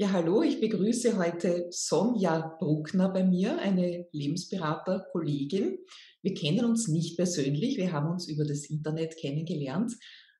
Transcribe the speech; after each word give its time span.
Ja, 0.00 0.12
hallo, 0.12 0.42
ich 0.42 0.60
begrüße 0.60 1.18
heute 1.18 1.66
Sonja 1.70 2.54
Bruckner 2.60 3.08
bei 3.08 3.24
mir, 3.24 3.58
eine 3.58 4.06
Lebensberater-Kollegin. 4.12 5.76
Wir 6.22 6.34
kennen 6.34 6.64
uns 6.66 6.86
nicht 6.86 7.16
persönlich, 7.16 7.78
wir 7.78 7.90
haben 7.90 8.08
uns 8.08 8.28
über 8.28 8.44
das 8.44 8.66
Internet 8.66 9.16
kennengelernt, 9.16 9.92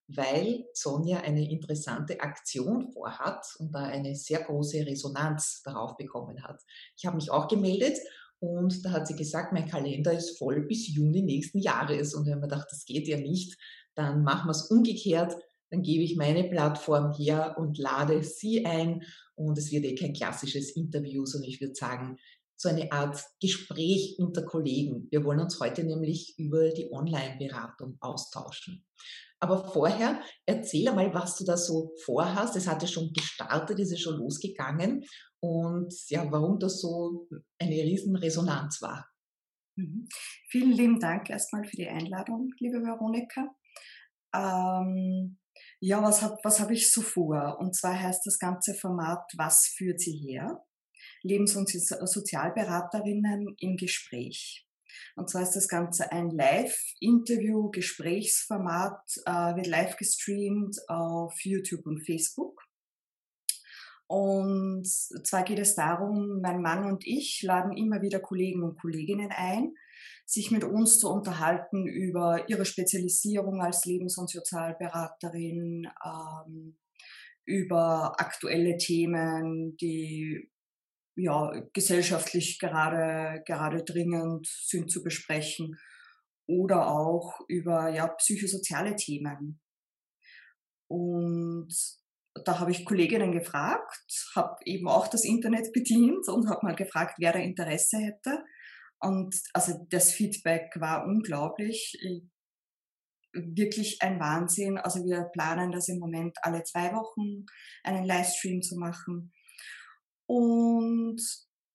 weil 0.07 0.65
Sonja 0.75 1.23
eine 1.23 1.51
interessante 1.51 2.21
Aktion 2.21 2.93
vorhat 2.93 3.45
und 3.59 3.75
da 3.75 3.81
eine 3.81 4.15
sehr 4.15 4.45
große 4.45 4.87
Resonanz 4.87 5.63
darauf 5.65 5.97
bekommen 5.97 6.45
hat. 6.45 6.63
Ich 6.97 7.07
habe 7.07 7.17
mich 7.17 7.33
auch 7.33 7.49
gemeldet 7.49 7.99
und 8.39 8.85
da 8.85 8.93
hat 8.93 9.09
sie 9.09 9.17
gesagt, 9.17 9.53
mein 9.53 9.69
Kalender 9.69 10.13
ist 10.13 10.39
voll 10.39 10.69
bis 10.69 10.87
Juni 10.87 11.23
nächsten 11.23 11.59
Jahres. 11.59 12.15
Und 12.15 12.27
wir 12.27 12.35
haben 12.35 12.43
gedacht, 12.43 12.69
das 12.71 12.85
geht 12.85 13.09
ja 13.09 13.19
nicht. 13.19 13.59
Dann 13.97 14.23
machen 14.23 14.47
wir 14.47 14.53
es 14.53 14.71
umgekehrt 14.71 15.35
dann 15.71 15.83
gebe 15.83 16.03
ich 16.03 16.17
meine 16.17 16.45
Plattform 16.45 17.13
her 17.13 17.57
und 17.59 17.79
lade 17.79 18.23
Sie 18.23 18.65
ein. 18.65 19.03
Und 19.35 19.57
es 19.59 19.71
wird 19.71 19.85
eh 19.85 19.95
kein 19.95 20.13
klassisches 20.13 20.75
Interview, 20.77 21.25
sondern 21.25 21.51
ich 21.51 21.61
würde 21.61 21.75
sagen, 21.75 22.17
so 22.57 22.69
eine 22.69 22.91
Art 22.91 23.23
Gespräch 23.41 24.17
unter 24.19 24.43
Kollegen. 24.43 25.07
Wir 25.11 25.25
wollen 25.25 25.41
uns 25.41 25.61
heute 25.61 25.85
nämlich 25.85 26.35
über 26.39 26.71
die 26.71 26.93
Online-Beratung 26.93 27.97
austauschen. 28.01 28.85
Aber 29.41 29.73
vorher 29.73 30.21
erzähl 30.47 30.89
einmal, 30.89 31.15
was 31.15 31.37
du 31.37 31.45
da 31.45 31.57
so 31.57 31.93
vorhast. 32.05 32.57
Es 32.57 32.67
hatte 32.67 32.89
schon 32.89 33.13
gestartet, 33.13 33.79
ist 33.79 33.93
es 33.93 34.01
schon 34.01 34.17
losgegangen 34.17 35.05
und 35.41 35.95
ja, 36.09 36.27
warum 36.31 36.59
das 36.59 36.81
so 36.81 37.29
eine 37.61 37.77
riesen 37.77 38.17
Resonanz 38.17 38.83
war. 38.83 39.09
Mhm. 39.77 40.09
Vielen 40.49 40.73
lieben 40.73 40.99
Dank 40.99 41.31
erstmal 41.31 41.65
für 41.65 41.77
die 41.77 41.89
Einladung, 41.89 42.53
liebe 42.59 42.83
Veronika. 42.83 43.55
Ähm, 44.35 45.39
ja, 45.81 46.03
was 46.03 46.23
habe 46.23 46.39
was 46.43 46.61
hab 46.61 46.71
ich 46.71 46.93
so 46.93 47.03
vor? 47.03 47.59
Und 47.61 47.75
zwar 47.75 48.01
heißt 48.01 48.27
das 48.27 48.39
ganze 48.39 48.75
Format 48.75 49.31
Was 49.37 49.67
führt 49.67 50.01
sie 50.01 50.17
her? 50.17 50.65
Lebens- 51.23 51.57
und 51.57 51.69
Sozialberaterinnen 51.69 53.55
im 53.59 53.77
Gespräch. 53.77 54.67
Und 55.17 55.29
zwar 55.31 55.43
ist 55.43 55.55
das 55.55 55.69
Ganze 55.69 56.11
ein 56.13 56.31
Live-Interview, 56.31 57.71
Gesprächsformat, 57.71 59.01
äh, 59.27 59.57
wird 59.57 59.67
live 59.67 59.97
gestreamt 59.97 60.77
auf 60.89 61.35
YouTube 61.45 61.87
und 61.87 62.05
Facebook. 62.05 62.63
Und 64.07 64.87
zwar 64.87 65.43
geht 65.45 65.59
es 65.59 65.75
darum, 65.75 66.41
mein 66.41 66.63
Mann 66.63 66.87
und 66.87 67.07
ich 67.07 67.43
laden 67.43 67.77
immer 67.77 68.01
wieder 68.01 68.21
Kollegen 68.21 68.63
und 68.63 68.81
Kolleginnen 68.81 69.31
ein, 69.31 69.75
sich 70.29 70.51
mit 70.51 70.63
uns 70.63 70.99
zu 70.99 71.09
unterhalten 71.09 71.87
über 71.87 72.51
ihre 72.51 72.67
Spezialisierung 72.67 73.63
als 73.63 73.87
Lebens- 73.87 74.19
und 74.19 74.29
Sozialberaterin, 74.29 75.89
ähm, 76.05 76.77
über 77.47 78.13
aktuelle 78.21 78.77
Themen, 78.77 79.75
die 79.79 80.51
ja, 81.17 81.51
gesellschaftlich 81.73 82.59
gerade, 82.59 83.43
gerade 83.47 83.83
dringend 83.83 84.47
sind 84.47 84.91
zu 84.91 85.03
besprechen 85.03 85.79
oder 86.47 86.89
auch 86.89 87.41
über 87.49 87.89
ja, 87.89 88.07
psychosoziale 88.09 88.97
Themen. 88.97 89.61
Und 90.91 91.75
da 92.45 92.61
habe 92.61 92.71
ich 92.71 92.85
Kolleginnen 92.85 93.33
gefragt, 93.33 94.31
habe 94.37 94.57
eben 94.67 94.89
auch 94.89 95.09
das 95.09 95.25
Internet 95.25 95.73
bedient 95.73 96.29
und 96.29 96.51
habe 96.51 96.67
mal 96.67 96.77
gefragt, 96.77 97.15
wer 97.19 97.33
da 97.33 97.39
Interesse 97.39 97.97
hätte. 97.97 98.45
Und 99.01 99.35
also 99.53 99.87
das 99.91 100.13
Feedback 100.13 100.73
war 100.77 101.07
unglaublich. 101.07 101.97
Wirklich 103.33 104.03
ein 104.03 104.19
Wahnsinn. 104.19 104.79
Also 104.79 105.05
wir 105.05 105.25
planen 105.33 105.71
das 105.71 105.89
im 105.89 105.99
Moment 105.99 106.37
alle 106.43 106.65
zwei 106.65 106.93
Wochen, 106.93 107.47
einen 107.85 108.05
Livestream 108.05 108.63
zu 108.63 108.77
machen. 108.77 109.33
Und 110.27 111.21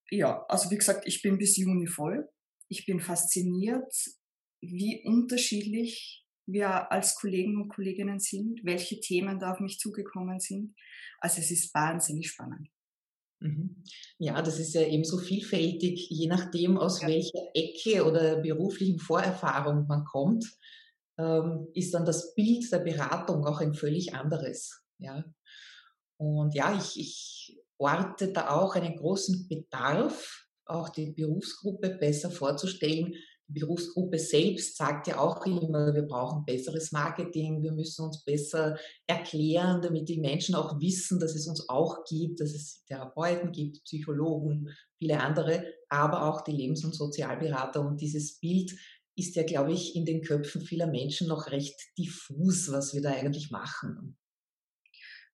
ja, 0.09 0.45
also 0.47 0.69
wie 0.69 0.77
gesagt, 0.77 1.07
ich 1.07 1.21
bin 1.21 1.38
bis 1.38 1.57
Juni 1.57 1.88
voll. 1.88 2.29
Ich 2.67 2.85
bin 2.85 2.99
fasziniert, 2.99 3.94
wie 4.61 5.03
unterschiedlich 5.05 6.25
wir 6.45 6.91
als 6.91 7.16
Kollegen 7.16 7.61
und 7.61 7.69
Kolleginnen 7.69 8.19
sind, 8.19 8.61
welche 8.63 9.00
Themen 9.00 9.40
da 9.40 9.53
auf 9.53 9.59
mich 9.59 9.79
zugekommen 9.79 10.40
sind. 10.40 10.75
Also 11.19 11.40
es 11.40 11.51
ist 11.51 11.73
wahnsinnig 11.73 12.29
spannend. 12.29 12.69
Mhm. 13.43 13.83
Ja, 14.19 14.41
das 14.41 14.57
ist 14.57 14.73
ja 14.73 14.81
eben 14.81 15.03
so 15.03 15.17
vielfältig, 15.17 16.07
je 16.09 16.27
nachdem, 16.27 16.77
aus 16.77 17.01
ja. 17.01 17.09
welcher 17.09 17.39
Ecke 17.53 18.05
oder 18.05 18.37
beruflichen 18.37 18.99
Vorerfahrung 18.99 19.85
man 19.87 20.05
kommt, 20.05 20.45
ähm, 21.17 21.67
ist 21.73 21.93
dann 21.93 22.05
das 22.05 22.33
Bild 22.35 22.71
der 22.71 22.79
Beratung 22.79 23.45
auch 23.45 23.59
ein 23.59 23.73
völlig 23.73 24.13
anderes. 24.13 24.81
Ja. 24.97 25.25
Und 26.17 26.55
ja, 26.55 26.73
ich, 26.77 26.97
ich 26.97 27.59
orte 27.77 28.31
da 28.31 28.51
auch 28.51 28.75
einen 28.75 28.95
großen 28.95 29.47
Bedarf, 29.49 30.47
auch 30.65 30.87
die 30.87 31.11
Berufsgruppe 31.11 31.89
besser 31.89 32.31
vorzustellen, 32.31 33.13
Berufsgruppe 33.53 34.19
selbst 34.19 34.78
sagt 34.78 35.08
ja 35.08 35.19
auch 35.19 35.46
immer, 35.46 35.94
wir 35.94 36.03
brauchen 36.03 36.46
besseres 36.46 36.91
Marketing, 36.91 37.62
wir 37.62 37.72
müssen 37.72 38.06
uns 38.06 38.24
besser 38.24 38.78
erklären, 39.08 39.81
damit 39.81 40.09
die 40.09 40.19
Menschen 40.19 40.56
auch 40.56 40.80
wissen, 40.80 41.19
dass 41.19 41.36
es 41.36 41.47
uns 41.47 41.69
auch 41.69 42.03
gibt, 42.06 42.40
dass 42.40 42.53
es 42.53 42.84
Therapeuten 42.86 43.52
gibt, 43.52 43.84
Psychologen, 43.84 44.69
viele 44.97 45.19
andere, 45.19 45.66
aber 45.90 46.28
auch 46.28 46.41
die 46.41 46.52
Lebens- 46.52 46.84
und 46.84 46.96
Sozialberater. 46.96 47.81
Und 47.81 48.02
dieses 48.02 48.40
Bild 48.40 48.75
ist 49.16 49.36
ja, 49.36 49.44
glaube 49.44 49.74
ich, 49.74 49.96
in 49.96 50.06
den 50.06 50.22
Köpfen 50.22 50.62
vieler 50.62 50.88
Menschen 50.88 51.28
noch 51.28 51.52
recht 51.52 51.80
diffus, 51.97 52.72
was 52.72 52.94
wir 52.94 53.02
da 53.02 53.12
eigentlich 53.12 53.52
machen. 53.52 54.18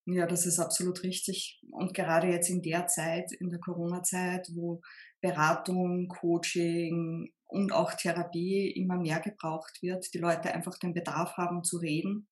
Ja, 0.05 0.25
das 0.25 0.45
ist 0.45 0.59
absolut 0.59 1.03
richtig. 1.03 1.61
Und 1.71 1.93
gerade 1.93 2.27
jetzt 2.27 2.49
in 2.49 2.61
der 2.61 2.87
Zeit, 2.87 3.31
in 3.31 3.49
der 3.49 3.59
Corona-Zeit, 3.59 4.49
wo 4.53 4.81
Beratung, 5.21 6.07
Coaching 6.07 7.31
und 7.49 7.73
auch 7.73 7.93
Therapie 7.93 8.69
immer 8.71 8.97
mehr 8.97 9.19
gebraucht 9.19 9.81
wird, 9.81 10.13
die 10.13 10.19
Leute 10.19 10.53
einfach 10.53 10.77
den 10.77 10.93
Bedarf 10.93 11.35
haben 11.35 11.63
zu 11.63 11.77
reden. 11.77 12.27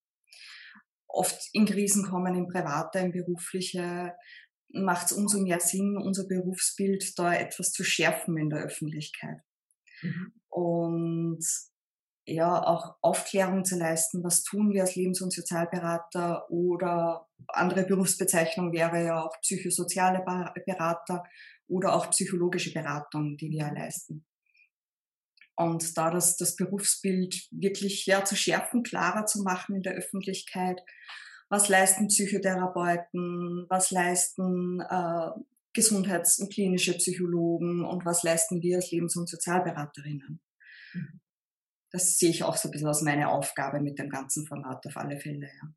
Oft 1.08 1.50
in 1.54 1.66
Krisen 1.66 2.06
kommen, 2.06 2.36
in 2.36 2.48
private, 2.48 3.00
in 3.00 3.12
berufliche, 3.12 4.14
macht 4.70 5.08
es 5.08 5.12
umso 5.14 5.40
mehr 5.40 5.60
Sinn, 5.60 5.98
unser 5.98 6.28
Berufsbild 6.28 7.18
da 7.18 7.34
etwas 7.34 7.72
zu 7.72 7.84
schärfen 7.84 8.38
in 8.38 8.50
der 8.50 8.60
Öffentlichkeit. 8.60 9.42
Mhm. 10.04 10.34
Und 10.50 11.46
ja, 12.26 12.62
auch 12.62 12.98
Aufklärung 13.02 13.66
zu 13.66 13.78
leisten, 13.78 14.24
was 14.24 14.44
tun 14.44 14.72
wir 14.72 14.82
als 14.82 14.96
Lebens- 14.96 15.22
und 15.22 15.34
Sozialberater 15.34 16.52
oder 16.52 17.28
andere 17.48 17.86
Berufsbezeichnung 17.86 18.74
wäre 18.74 19.04
ja 19.04 19.24
auch 19.24 19.40
psychosoziale 19.42 20.24
Berater 20.66 21.24
oder 21.68 21.96
auch 21.96 22.12
psychologische 22.12 22.74
Beratung, 22.74 23.38
die 23.38 23.50
wir 23.50 23.72
leisten. 23.72 24.26
Und 25.58 25.98
da 25.98 26.12
das, 26.12 26.38
das 26.38 26.56
Berufsbild 26.56 27.48
wirklich 27.52 28.06
ja, 28.06 28.24
zu 28.24 28.36
schärfen, 28.36 28.84
klarer 28.84 29.26
zu 29.26 29.42
machen 29.42 29.76
in 29.76 29.82
der 29.82 29.96
Öffentlichkeit, 29.96 30.82
was 31.50 31.68
leisten 31.68 32.08
Psychotherapeuten, 32.08 33.66
was 33.68 33.90
leisten 33.90 34.82
äh, 34.82 35.30
Gesundheits- 35.74 36.40
und 36.40 36.54
klinische 36.54 36.94
Psychologen 36.94 37.86
und 37.86 38.06
was 38.06 38.24
leisten 38.24 38.62
wir 38.62 38.78
als 38.78 38.92
Lebens- 38.92 39.16
und 39.16 39.30
Sozialberaterinnen. 39.30 40.40
Mhm. 40.94 41.22
Das 41.92 42.18
sehe 42.18 42.30
ich 42.30 42.44
auch 42.44 42.58
so 42.58 42.68
ein 42.68 42.72
bisschen 42.72 42.88
als 42.88 43.02
meine 43.02 43.30
Aufgabe 43.30 43.80
mit 43.80 43.98
dem 43.98 44.10
ganzen 44.10 44.46
Format 44.46 44.86
auf 44.86 44.98
alle 44.98 45.20
Fälle. 45.20 45.48
Ja. 45.48 45.74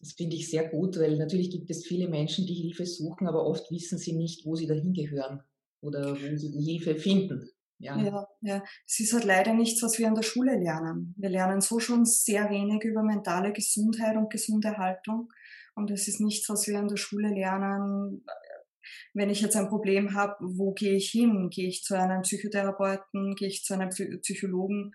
Das 0.00 0.12
finde 0.12 0.36
ich 0.36 0.50
sehr 0.50 0.68
gut, 0.68 0.98
weil 0.98 1.16
natürlich 1.16 1.50
gibt 1.50 1.70
es 1.70 1.86
viele 1.86 2.08
Menschen, 2.08 2.46
die 2.46 2.54
Hilfe 2.54 2.86
suchen, 2.86 3.26
aber 3.26 3.46
oft 3.46 3.70
wissen 3.70 3.98
sie 3.98 4.14
nicht, 4.14 4.44
wo 4.46 4.56
sie 4.56 4.66
dahin 4.66 4.92
gehören 4.92 5.42
oder 5.80 6.14
wo 6.14 6.36
sie 6.36 6.50
die 6.52 6.64
Hilfe 6.64 6.96
finden. 6.96 7.50
Ja. 7.78 7.96
ja, 7.96 8.26
ja. 8.40 8.64
Es 8.86 9.00
ist 9.00 9.12
halt 9.12 9.24
leider 9.24 9.52
nichts, 9.52 9.82
was 9.82 9.98
wir 9.98 10.06
in 10.08 10.14
der 10.14 10.22
Schule 10.22 10.56
lernen. 10.58 11.14
Wir 11.18 11.28
lernen 11.28 11.60
so 11.60 11.78
schon 11.78 12.04
sehr 12.04 12.48
wenig 12.50 12.84
über 12.84 13.02
mentale 13.02 13.52
Gesundheit 13.52 14.16
und 14.16 14.30
gesunde 14.30 14.78
Haltung. 14.78 15.30
Und 15.74 15.90
es 15.90 16.08
ist 16.08 16.20
nichts, 16.20 16.48
was 16.48 16.66
wir 16.66 16.78
in 16.78 16.88
der 16.88 16.96
Schule 16.96 17.28
lernen. 17.28 18.24
Wenn 19.12 19.30
ich 19.30 19.42
jetzt 19.42 19.56
ein 19.56 19.68
Problem 19.68 20.14
habe, 20.14 20.36
wo 20.40 20.72
gehe 20.72 20.94
ich 20.94 21.10
hin? 21.10 21.50
Gehe 21.50 21.68
ich 21.68 21.82
zu 21.82 21.98
einem 21.98 22.22
Psychotherapeuten? 22.22 23.34
Gehe 23.34 23.48
ich 23.48 23.62
zu 23.62 23.74
einem 23.74 23.90
Psychologen? 23.90 24.92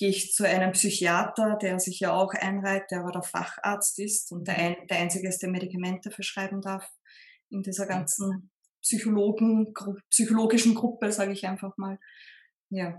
gehe 0.00 0.08
ich 0.08 0.32
zu 0.32 0.48
einem 0.48 0.72
Psychiater, 0.72 1.58
der 1.60 1.78
sich 1.78 2.00
ja 2.00 2.14
auch 2.14 2.32
einreiht, 2.32 2.90
der 2.90 3.00
aber 3.00 3.12
der 3.12 3.22
Facharzt 3.22 3.98
ist 3.98 4.32
und 4.32 4.48
der, 4.48 4.56
ein, 4.56 4.76
der 4.88 4.96
Einzige 4.96 5.28
ist, 5.28 5.42
der 5.42 5.50
Medikamente 5.50 6.10
verschreiben 6.10 6.62
darf 6.62 6.90
in 7.50 7.62
dieser 7.62 7.86
ganzen 7.86 8.50
Psychologen, 8.82 9.74
psychologischen 10.10 10.74
Gruppe, 10.74 11.12
sage 11.12 11.32
ich 11.32 11.46
einfach 11.46 11.76
mal. 11.76 11.98
Ja. 12.70 12.98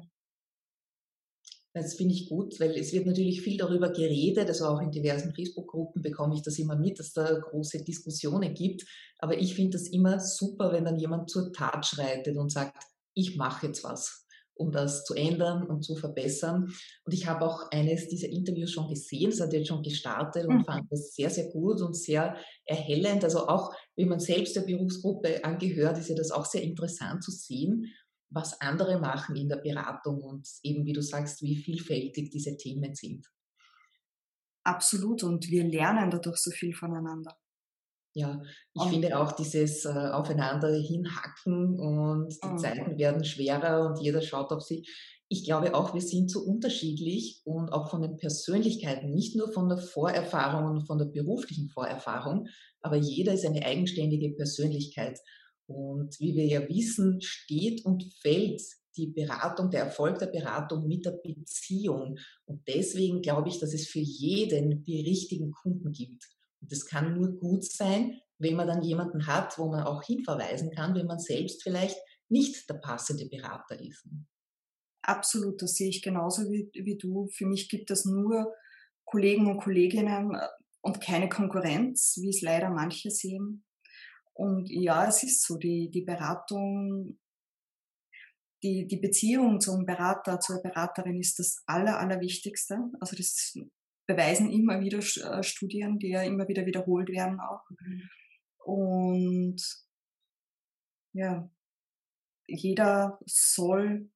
Das 1.73 1.95
finde 1.95 2.13
ich 2.13 2.27
gut, 2.27 2.59
weil 2.59 2.71
es 2.71 2.91
wird 2.91 3.05
natürlich 3.05 3.41
viel 3.41 3.57
darüber 3.57 3.91
geredet, 3.93 4.49
also 4.49 4.65
auch 4.65 4.81
in 4.81 4.91
diversen 4.91 5.33
Facebook-Gruppen 5.33 6.01
bekomme 6.01 6.35
ich 6.35 6.41
das 6.41 6.59
immer 6.59 6.75
mit, 6.75 6.99
dass 6.99 7.13
da 7.13 7.39
große 7.39 7.85
Diskussionen 7.85 8.53
gibt. 8.53 8.83
Aber 9.19 9.37
ich 9.37 9.55
finde 9.55 9.77
das 9.77 9.87
immer 9.87 10.19
super, 10.19 10.73
wenn 10.73 10.83
dann 10.83 10.99
jemand 10.99 11.29
zur 11.29 11.53
Tat 11.53 11.85
schreitet 11.85 12.35
und 12.35 12.51
sagt, 12.51 12.83
ich 13.13 13.37
mache 13.37 13.67
jetzt 13.67 13.85
was 13.85 14.25
um 14.61 14.71
das 14.71 15.03
zu 15.03 15.15
ändern 15.15 15.63
und 15.63 15.83
zu 15.83 15.95
verbessern. 15.95 16.71
Und 17.03 17.13
ich 17.13 17.27
habe 17.27 17.45
auch 17.45 17.71
eines 17.71 18.07
dieser 18.07 18.29
Interviews 18.29 18.71
schon 18.71 18.87
gesehen, 18.87 19.31
das 19.31 19.41
hat 19.41 19.53
jetzt 19.53 19.67
schon 19.67 19.81
gestartet 19.81 20.45
und 20.45 20.59
mhm. 20.59 20.65
fand 20.65 20.91
das 20.91 21.13
sehr, 21.13 21.29
sehr 21.29 21.49
gut 21.49 21.81
und 21.81 21.95
sehr 21.95 22.37
erhellend. 22.65 23.23
Also 23.23 23.47
auch, 23.47 23.73
wenn 23.95 24.07
man 24.07 24.19
selbst 24.19 24.55
der 24.55 24.61
Berufsgruppe 24.61 25.43
angehört, 25.43 25.97
ist 25.97 26.09
ja 26.09 26.15
das 26.15 26.31
auch 26.31 26.45
sehr 26.45 26.61
interessant 26.61 27.23
zu 27.23 27.31
sehen, 27.31 27.87
was 28.29 28.61
andere 28.61 28.99
machen 28.99 29.35
in 29.35 29.49
der 29.49 29.57
Beratung 29.57 30.21
und 30.21 30.47
eben, 30.63 30.85
wie 30.85 30.93
du 30.93 31.01
sagst, 31.01 31.41
wie 31.41 31.57
vielfältig 31.57 32.29
diese 32.29 32.55
Themen 32.55 32.93
sind. 32.95 33.27
Absolut 34.63 35.23
und 35.23 35.49
wir 35.49 35.63
lernen 35.63 36.11
dadurch 36.11 36.37
so 36.37 36.51
viel 36.51 36.73
voneinander. 36.73 37.35
Ja, 38.13 38.41
ich 38.73 38.81
und, 38.81 38.89
finde 38.89 39.17
auch 39.17 39.31
dieses 39.31 39.85
äh, 39.85 39.89
Aufeinander 39.89 40.73
hinhacken 40.73 41.79
und 41.79 42.35
die 42.43 42.47
mhm. 42.47 42.57
Zeiten 42.57 42.97
werden 42.97 43.23
schwerer 43.23 43.85
und 43.85 44.01
jeder 44.01 44.21
schaut 44.21 44.51
auf 44.51 44.61
sich. 44.61 44.89
Ich 45.29 45.45
glaube 45.45 45.73
auch, 45.75 45.93
wir 45.93 46.01
sind 46.01 46.29
so 46.29 46.41
unterschiedlich 46.41 47.41
und 47.45 47.69
auch 47.69 47.89
von 47.89 48.01
den 48.01 48.17
Persönlichkeiten, 48.17 49.13
nicht 49.13 49.37
nur 49.37 49.53
von 49.53 49.69
der 49.69 49.77
Vorerfahrung 49.77 50.69
und 50.69 50.87
von 50.87 50.97
der 50.97 51.05
beruflichen 51.05 51.69
Vorerfahrung, 51.69 52.47
aber 52.81 52.97
jeder 52.97 53.33
ist 53.33 53.45
eine 53.45 53.65
eigenständige 53.65 54.35
Persönlichkeit. 54.35 55.17
Und 55.67 56.19
wie 56.19 56.35
wir 56.35 56.47
ja 56.47 56.67
wissen, 56.67 57.21
steht 57.21 57.85
und 57.85 58.03
fällt 58.21 58.61
die 58.97 59.07
Beratung, 59.07 59.69
der 59.69 59.85
Erfolg 59.85 60.19
der 60.19 60.27
Beratung 60.27 60.85
mit 60.85 61.05
der 61.05 61.11
Beziehung. 61.11 62.17
Und 62.45 62.67
deswegen 62.67 63.21
glaube 63.21 63.47
ich, 63.47 63.59
dass 63.59 63.73
es 63.73 63.87
für 63.87 63.99
jeden 63.99 64.83
die 64.83 65.01
richtigen 65.01 65.51
Kunden 65.51 65.93
gibt. 65.93 66.27
Das 66.61 66.85
kann 66.85 67.15
nur 67.15 67.37
gut 67.37 67.65
sein, 67.65 68.19
wenn 68.37 68.55
man 68.55 68.67
dann 68.67 68.81
jemanden 68.81 69.27
hat, 69.27 69.57
wo 69.57 69.69
man 69.69 69.83
auch 69.83 70.03
hinverweisen 70.03 70.71
kann, 70.71 70.95
wenn 70.95 71.07
man 71.07 71.19
selbst 71.19 71.63
vielleicht 71.63 71.97
nicht 72.29 72.69
der 72.69 72.75
passende 72.75 73.27
Berater 73.27 73.79
ist. 73.79 74.07
Absolut, 75.03 75.61
das 75.61 75.75
sehe 75.75 75.89
ich 75.89 76.01
genauso 76.01 76.43
wie, 76.43 76.69
wie 76.73 76.97
du. 76.97 77.27
Für 77.27 77.45
mich 77.45 77.69
gibt 77.69 77.91
es 77.91 78.05
nur 78.05 78.53
Kollegen 79.05 79.47
und 79.47 79.59
Kolleginnen 79.59 80.35
äh, 80.35 80.47
und 80.81 81.01
keine 81.01 81.29
Konkurrenz, 81.29 82.17
wie 82.21 82.29
es 82.29 82.41
leider 82.41 82.69
manche 82.69 83.11
sehen. 83.11 83.63
Und 84.33 84.69
ja, 84.69 85.07
es 85.07 85.23
ist 85.23 85.45
so, 85.45 85.57
die, 85.57 85.91
die 85.91 86.01
Beratung, 86.01 87.19
die, 88.63 88.87
die 88.87 88.97
Beziehung 88.97 89.59
zum 89.59 89.85
Berater, 89.85 90.39
zur 90.39 90.61
Beraterin 90.61 91.19
ist 91.19 91.39
das 91.39 91.63
Aller, 91.65 91.99
Allerwichtigste. 91.99 92.79
Also 92.99 93.15
das 93.15 93.57
beweisen 94.07 94.51
immer 94.51 94.79
wieder 94.81 94.99
äh, 94.99 95.43
Studien, 95.43 95.99
die 95.99 96.09
ja 96.09 96.23
immer 96.23 96.47
wieder 96.47 96.65
wiederholt 96.65 97.09
werden 97.09 97.39
auch. 97.39 97.63
Mhm. 97.69 98.09
Und 98.63 99.61
ja, 101.13 101.49
jeder 102.47 103.19
soll, 103.25 104.09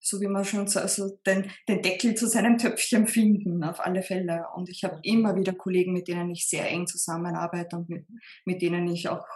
so 0.00 0.20
wie 0.20 0.26
man 0.26 0.44
schon 0.44 0.66
sagt, 0.66 0.84
also 0.84 1.16
den, 1.26 1.50
den 1.68 1.82
Deckel 1.82 2.14
zu 2.14 2.26
seinem 2.26 2.58
Töpfchen 2.58 3.06
finden, 3.06 3.62
auf 3.64 3.80
alle 3.80 4.02
Fälle. 4.02 4.46
Und 4.54 4.68
ich 4.68 4.84
habe 4.84 4.98
immer 5.02 5.36
wieder 5.36 5.54
Kollegen, 5.54 5.92
mit 5.92 6.08
denen 6.08 6.30
ich 6.30 6.48
sehr 6.48 6.68
eng 6.68 6.86
zusammenarbeite 6.86 7.76
und 7.76 7.88
mit, 7.88 8.06
mit 8.44 8.62
denen 8.62 8.88
ich 8.88 9.08
auch, 9.08 9.26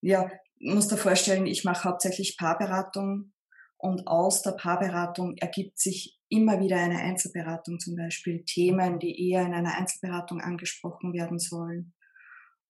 ja, 0.00 0.30
muss 0.58 0.88
da 0.88 0.96
vorstellen, 0.96 1.46
ich 1.46 1.64
mache 1.64 1.88
hauptsächlich 1.88 2.36
Paarberatung 2.36 3.32
und 3.80 4.06
aus 4.06 4.42
der 4.42 4.52
Paarberatung 4.52 5.36
ergibt 5.38 5.78
sich 5.78 6.18
immer 6.28 6.60
wieder 6.60 6.76
eine 6.76 6.98
Einzelberatung 6.98 7.80
zum 7.80 7.96
Beispiel, 7.96 8.44
Themen, 8.44 8.98
die 8.98 9.30
eher 9.30 9.42
in 9.42 9.54
einer 9.54 9.76
Einzelberatung 9.76 10.40
angesprochen 10.40 11.12
werden 11.12 11.38
sollen. 11.38 11.94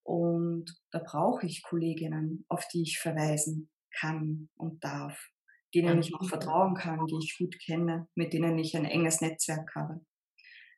Und 0.03 0.73
da 0.91 0.99
brauche 0.99 1.45
ich 1.45 1.63
Kolleginnen, 1.63 2.45
auf 2.47 2.65
die 2.73 2.83
ich 2.83 2.99
verweisen 2.99 3.69
kann 3.99 4.49
und 4.55 4.83
darf, 4.83 5.29
denen 5.75 5.99
ich 5.99 6.15
auch 6.15 6.27
vertrauen 6.27 6.75
kann, 6.75 7.05
die 7.07 7.19
ich 7.21 7.37
gut 7.37 7.57
kenne, 7.63 8.07
mit 8.15 8.33
denen 8.33 8.57
ich 8.57 8.75
ein 8.75 8.85
enges 8.85 9.21
Netzwerk 9.21 9.75
habe. 9.75 10.01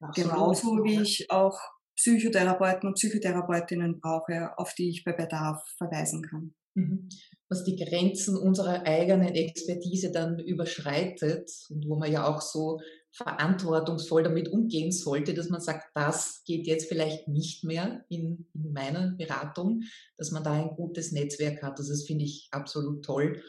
Absolut. 0.02 0.32
Genauso 0.32 0.84
wie 0.84 1.02
ich 1.02 1.30
auch 1.30 1.60
Psychotherapeuten 1.96 2.90
und 2.90 2.96
Psychotherapeutinnen 2.96 4.00
brauche, 4.02 4.58
auf 4.58 4.74
die 4.74 4.90
ich 4.90 5.04
bei 5.04 5.14
Bedarf 5.14 5.64
verweisen 5.78 6.24
kann. 6.24 6.56
Mhm. 6.76 7.10
Was 7.50 7.64
die 7.64 7.76
Grenzen 7.76 8.36
unserer 8.36 8.86
eigenen 8.86 9.36
Expertise 9.36 10.12
dann 10.12 10.40
überschreitet 10.40 11.52
und 11.70 11.88
wo 11.88 11.98
man 11.98 12.12
ja 12.12 12.28
auch 12.28 12.42
so 12.42 12.80
verantwortungsvoll 13.12 14.24
damit 14.24 14.50
umgehen 14.50 14.92
sollte, 14.92 15.36
dass 15.36 15.50
man 15.50 15.62
sagt, 15.62 15.86
das 15.94 16.44
geht 16.46 16.66
jetzt 16.66 16.88
vielleicht 16.88 17.28
nicht 17.28 17.64
mehr 17.64 18.04
in, 18.10 18.48
in 18.56 18.74
meiner 18.74 19.12
Beratung, 19.12 19.84
dass 20.18 20.32
man 20.32 20.44
da 20.44 20.54
ein 20.54 20.76
gutes 20.76 21.12
Netzwerk 21.12 21.62
hat. 21.62 21.78
Also 21.78 21.92
das 21.92 22.06
finde 22.06 22.26
ich 22.26 22.48
absolut 22.52 23.06
toll. 23.06 23.44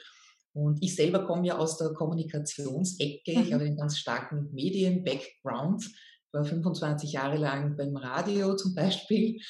Und 0.52 0.82
ich 0.82 0.94
selber 0.94 1.26
komme 1.26 1.46
ja 1.46 1.58
aus 1.58 1.78
der 1.78 1.94
Kommunikationsecke. 1.94 3.32
Ich 3.32 3.48
mhm. 3.48 3.54
habe 3.54 3.64
einen 3.64 3.76
ganz 3.76 3.96
starken 3.96 4.52
Medien-Background. 4.52 5.90
War 6.32 6.44
25 6.44 7.12
Jahre 7.12 7.38
lang 7.38 7.76
beim 7.76 7.96
Radio 7.96 8.54
zum 8.56 8.74
Beispiel. 8.74 9.40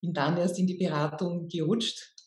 Bin 0.00 0.12
dann 0.12 0.36
erst 0.36 0.58
in 0.58 0.66
die 0.66 0.76
Beratung 0.76 1.46
gerutscht 1.48 2.19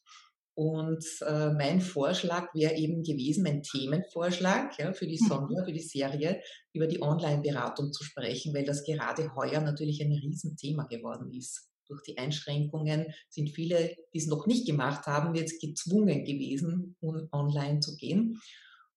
und 0.55 1.03
äh, 1.21 1.51
mein 1.51 1.81
Vorschlag 1.81 2.53
wäre 2.53 2.75
eben 2.75 3.01
gewesen, 3.01 3.43
mein 3.43 3.63
Themenvorschlag 3.63 4.77
ja, 4.77 4.93
für 4.93 5.07
die 5.07 5.19
mhm. 5.19 5.27
Sonja, 5.27 5.63
für 5.65 5.73
die 5.73 5.79
Serie, 5.79 6.41
über 6.73 6.85
die 6.85 7.01
Online-Beratung 7.01 7.91
zu 7.91 8.03
sprechen, 8.03 8.53
weil 8.53 8.65
das 8.65 8.83
gerade 8.83 9.33
heuer 9.35 9.61
natürlich 9.61 10.01
ein 10.01 10.11
Riesenthema 10.11 10.83
geworden 10.83 11.31
ist. 11.31 11.69
Durch 11.87 12.03
die 12.03 12.17
Einschränkungen 12.17 13.07
sind 13.29 13.49
viele, 13.49 13.95
die 14.13 14.19
es 14.19 14.27
noch 14.27 14.45
nicht 14.45 14.67
gemacht 14.67 15.07
haben, 15.07 15.35
jetzt 15.35 15.59
gezwungen 15.59 16.23
gewesen, 16.23 16.95
um 17.01 17.27
online 17.31 17.79
zu 17.79 17.95
gehen. 17.97 18.39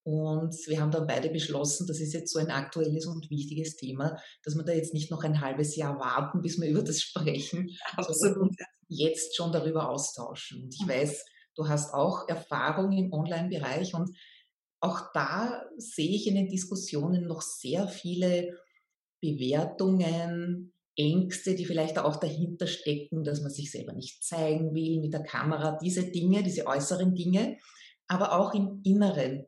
Und 0.03 0.55
wir 0.69 0.81
haben 0.81 0.93
dann 0.93 1.07
beide 1.07 1.31
beschlossen, 1.31 1.87
das 1.87 2.01
ist 2.01 2.13
jetzt 2.13 2.33
so 2.33 2.39
ein 2.39 2.51
aktuelles 2.51 3.07
und 3.07 3.29
wichtiges 3.29 3.75
Thema, 3.77 4.17
dass 4.45 4.55
wir 4.55 4.63
da 4.63 4.73
jetzt 4.73 4.95
nicht 4.95 5.11
noch 5.11 5.25
ein 5.25 5.41
halbes 5.41 5.75
Jahr 5.75 5.99
warten, 5.99 6.43
bis 6.43 6.61
wir 6.61 6.69
über 6.71 6.83
das 6.83 7.01
sprechen, 7.01 7.71
sondern 8.09 8.51
jetzt 8.89 9.35
schon 9.35 9.53
darüber 9.53 9.89
austauschen. 9.89 10.63
Und 10.63 10.75
ich 10.75 10.87
mhm. 10.87 10.91
weiß, 10.91 11.25
Du 11.57 11.69
hast 11.69 11.95
auch 11.95 12.29
Erfahrung 12.29 12.93
im 12.93 13.13
Online-Bereich 13.13 13.95
und 13.95 14.17
auch 14.81 15.13
da 15.13 15.65
sehe 15.79 16.15
ich 16.15 16.27
in 16.27 16.35
den 16.35 16.49
Diskussionen 16.49 17.27
noch 17.27 17.43
sehr 17.43 17.89
viele 17.89 18.59
Bewertungen, 19.21 20.73
Ängste, 20.97 21.55
die 21.55 21.67
vielleicht 21.67 21.99
auch 21.99 22.17
dahinter 22.17 22.67
stecken, 22.67 23.23
dass 23.23 23.43
man 23.43 23.51
sich 23.51 23.71
selber 23.71 23.93
nicht 23.93 24.25
zeigen 24.25 24.75
will 24.75 25.01
mit 25.01 25.13
der 25.13 25.23
Kamera, 25.23 25.79
diese 25.83 26.05
Dinge, 26.11 26.43
diese 26.43 26.67
äußeren 26.67 27.15
Dinge, 27.15 27.59
aber 28.09 28.39
auch 28.39 28.55
im 28.55 28.81
Inneren. 28.85 29.47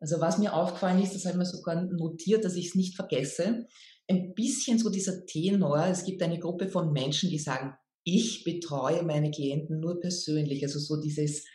Also 0.00 0.20
was 0.20 0.38
mir 0.38 0.54
aufgefallen 0.54 1.02
ist, 1.02 1.14
das 1.14 1.24
habe 1.24 1.34
ich 1.34 1.38
mir 1.38 1.44
sogar 1.46 1.82
notiert, 1.84 2.44
dass 2.44 2.56
ich 2.56 2.68
es 2.68 2.74
nicht 2.74 2.96
vergesse, 2.96 3.66
ein 4.08 4.34
bisschen 4.34 4.78
so 4.78 4.90
dieser 4.90 5.26
Tenor, 5.26 5.86
es 5.86 6.04
gibt 6.04 6.22
eine 6.22 6.38
Gruppe 6.38 6.68
von 6.68 6.92
Menschen, 6.92 7.30
die 7.30 7.38
sagen, 7.38 7.74
ich 8.14 8.42
betreue 8.42 9.02
meine 9.02 9.30
Klienten 9.30 9.80
nur 9.80 10.00
persönlich. 10.00 10.62
Also 10.62 10.78
so 10.78 11.00
dieses 11.00 11.46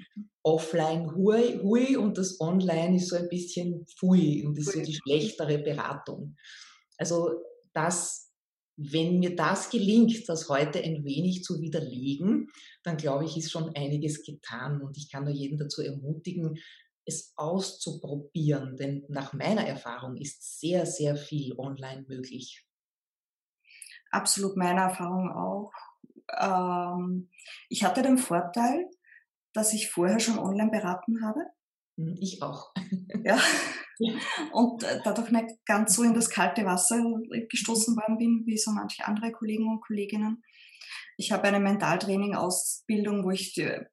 Offline 0.44 1.16
hui, 1.16 1.60
hui 1.62 1.98
und 1.98 2.18
das 2.18 2.40
Online 2.40 2.98
ist 2.98 3.10
so 3.10 3.16
ein 3.16 3.28
bisschen 3.28 3.86
fui 3.98 4.46
und 4.46 4.58
ist 4.58 4.72
so 4.72 4.82
die 4.82 4.94
schlechtere 4.94 5.58
Beratung. 5.58 6.36
Also 6.98 7.42
das, 7.74 8.32
wenn 8.76 9.20
mir 9.20 9.36
das 9.36 9.72
gelingt, 9.72 10.30
das 10.30 10.48
heute 10.48 10.80
ein 10.84 11.04
wenig 11.04 11.44
zu 11.44 11.60
widerlegen, 11.60 12.50
dann 12.84 12.98
glaube 12.98 13.26
ich, 13.26 13.36
ist 13.36 13.52
schon 13.52 13.76
einiges 13.76 14.24
getan 14.24 14.82
und 14.82 14.96
ich 14.98 15.12
kann 15.12 15.24
nur 15.24 15.34
jeden 15.34 15.58
dazu 15.58 15.82
ermutigen, 15.82 16.60
es 17.06 17.34
auszuprobieren, 17.36 18.78
denn 18.78 19.06
nach 19.10 19.34
meiner 19.34 19.66
Erfahrung 19.66 20.18
ist 20.18 20.60
sehr, 20.60 20.86
sehr 20.86 21.16
viel 21.16 21.54
online 21.58 22.06
möglich. 22.08 22.64
Absolut 24.12 24.56
meine 24.56 24.82
Erfahrung 24.82 25.32
auch 25.32 25.72
ähm, 26.40 27.30
ich 27.70 27.84
hatte 27.84 28.02
den 28.02 28.18
Vorteil, 28.18 28.90
dass 29.54 29.74
ich 29.74 29.90
vorher 29.90 30.20
schon 30.20 30.40
online 30.40 30.72
beraten 30.72 31.24
habe. 31.24 31.42
Hm, 31.98 32.18
ich 32.20 32.42
auch. 32.42 32.74
ja. 33.24 33.40
Und 34.52 34.84
äh, 34.84 35.00
dadurch 35.04 35.30
nicht 35.30 35.66
ganz 35.66 35.96
so 35.96 36.04
in 36.04 36.14
das 36.14 36.30
kalte 36.30 36.66
Wasser 36.66 37.02
gestoßen 37.50 37.96
worden 37.96 38.18
bin, 38.18 38.44
wie 38.46 38.58
so 38.58 38.72
manche 38.72 39.06
andere 39.06 39.32
Kollegen 39.32 39.70
und 39.70 39.82
Kolleginnen. 39.82 40.44
Ich 41.16 41.32
habe 41.32 41.44
eine 41.44 41.60
Mentaltraining-Ausbildung, 41.60 43.24
wo 43.24 43.30
ich 43.30 43.56
äh, 43.58 43.86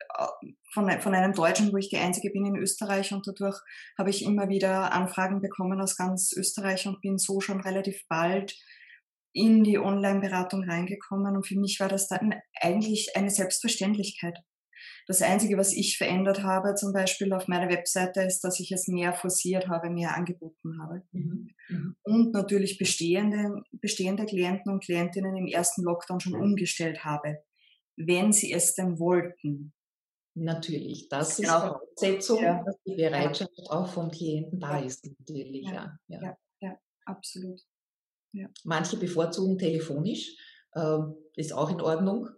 von, 0.73 0.91
von 1.01 1.15
einem 1.15 1.35
Deutschen, 1.35 1.73
wo 1.73 1.77
ich 1.77 1.91
die 1.91 1.99
einzige 1.99 2.31
bin 2.31 2.47
in 2.47 2.57
Österreich 2.57 3.13
und 3.13 3.27
dadurch 3.27 3.59
habe 3.99 4.11
ich 4.11 4.25
immer 4.25 4.49
wieder 4.49 4.93
Anfragen 4.93 5.41
bekommen 5.41 5.81
aus 5.81 5.97
ganz 5.97 6.33
Österreich 6.33 6.87
und 6.87 7.01
bin 7.03 7.19
so 7.19 7.41
schon 7.41 7.61
relativ 7.61 8.07
bald 8.09 8.57
in 9.33 9.65
die 9.65 9.79
Online-Beratung 9.79 10.65
reingekommen 10.65 11.37
und 11.37 11.47
für 11.47 11.59
mich 11.59 11.79
war 11.81 11.89
das 11.89 12.09
dann 12.09 12.35
eigentlich 12.61 13.17
eine 13.17 13.31
Selbstverständlichkeit. 13.31 14.39
Das 15.07 15.23
Einzige, 15.23 15.57
was 15.57 15.73
ich 15.73 15.99
verändert 15.99 16.43
habe, 16.43 16.75
zum 16.75 16.93
Beispiel 16.93 17.33
auf 17.33 17.49
meiner 17.49 17.69
Webseite, 17.69 18.23
ist, 18.23 18.41
dass 18.43 18.61
ich 18.61 18.71
es 18.73 18.89
mehr 18.89 19.13
forciert 19.13 19.69
habe, 19.69 19.91
mehr 19.91 20.17
angeboten 20.17 20.81
habe. 20.81 21.03
Mhm. 21.13 21.51
Mhm. 21.69 21.97
Und 22.03 22.33
natürlich 22.33 22.79
bestehende, 22.79 23.63
bestehende 23.73 24.25
Klienten 24.27 24.73
und 24.73 24.85
Klientinnen 24.85 25.37
im 25.37 25.47
ersten 25.47 25.83
Lockdown 25.83 26.21
schon 26.21 26.35
umgestellt 26.35 27.05
habe, 27.05 27.39
wenn 27.97 28.33
sie 28.33 28.53
es 28.53 28.75
denn 28.75 28.99
wollten. 28.99 29.73
Natürlich, 30.35 31.09
das 31.09 31.39
ist 31.39 31.45
genau. 31.45 31.61
Voraussetzung, 31.61 32.43
ja. 32.43 32.63
dass 32.65 32.77
die 32.87 32.95
Bereitschaft 32.95 33.51
ja. 33.57 33.71
auch 33.71 33.89
vom 33.93 34.11
Klienten 34.11 34.61
da 34.61 34.79
ist, 34.79 35.05
natürlich. 35.05 35.67
Ja, 35.67 35.99
ja. 36.07 36.37
ja. 36.61 36.79
Ja. 38.33 38.49
Manche 38.65 38.97
bevorzugen 38.97 39.59
telefonisch, 39.59 40.37
äh, 40.73 40.99
ist 41.37 41.53
auch 41.53 41.71
in 41.71 41.81
Ordnung. 41.81 42.29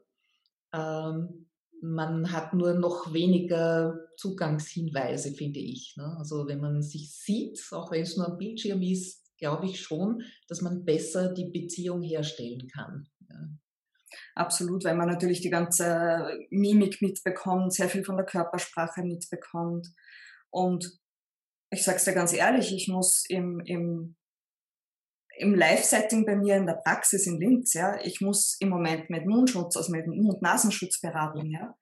Ähm, 0.72 1.48
man 1.82 2.30
hat 2.30 2.54
nur 2.54 2.74
noch 2.74 3.12
weniger 3.12 3.98
Zugangshinweise, 4.16 5.32
finde 5.32 5.58
ich. 5.58 5.94
Ne? 5.96 6.14
Also 6.16 6.46
wenn 6.46 6.60
man 6.60 6.82
sich 6.82 7.12
sieht, 7.12 7.60
auch 7.72 7.90
wenn 7.90 8.02
es 8.02 8.16
nur 8.16 8.28
am 8.28 8.38
Bildschirm 8.38 8.80
ist, 8.82 9.22
glaube 9.36 9.66
ich 9.66 9.80
schon, 9.80 10.22
dass 10.46 10.60
man 10.60 10.84
besser 10.84 11.32
die 11.32 11.50
Beziehung 11.50 12.02
herstellen 12.02 12.68
kann. 12.68 13.08
Ja. 13.28 13.48
Absolut, 14.34 14.84
weil 14.84 14.94
man 14.94 15.08
natürlich 15.08 15.40
die 15.40 15.50
ganze 15.50 16.28
Mimik 16.50 17.02
mitbekommt, 17.02 17.72
sehr 17.72 17.88
viel 17.88 18.04
von 18.04 18.16
der 18.16 18.26
Körpersprache 18.26 19.02
mitbekommt. 19.02 19.88
Und 20.50 20.98
ich 21.70 21.82
sage 21.82 21.96
es 21.96 22.04
dir 22.04 22.12
ganz 22.12 22.32
ehrlich, 22.32 22.72
ich 22.72 22.88
muss 22.88 23.24
im, 23.28 23.60
im, 23.64 24.16
im 25.38 25.54
Live-Setting 25.54 26.24
bei 26.24 26.36
mir 26.36 26.56
in 26.56 26.66
der 26.66 26.80
Praxis 26.84 27.26
in 27.26 27.38
Linz, 27.40 27.74
ja, 27.74 27.98
ich 28.02 28.20
muss 28.20 28.56
im 28.60 28.68
Moment 28.68 29.10
mit 29.10 29.26
Mundschutz, 29.26 29.76
also 29.76 29.92
mit 29.92 30.06
Mund-Nasenschutz 30.06 31.00
beraten, 31.00 31.50
ja. 31.50 31.74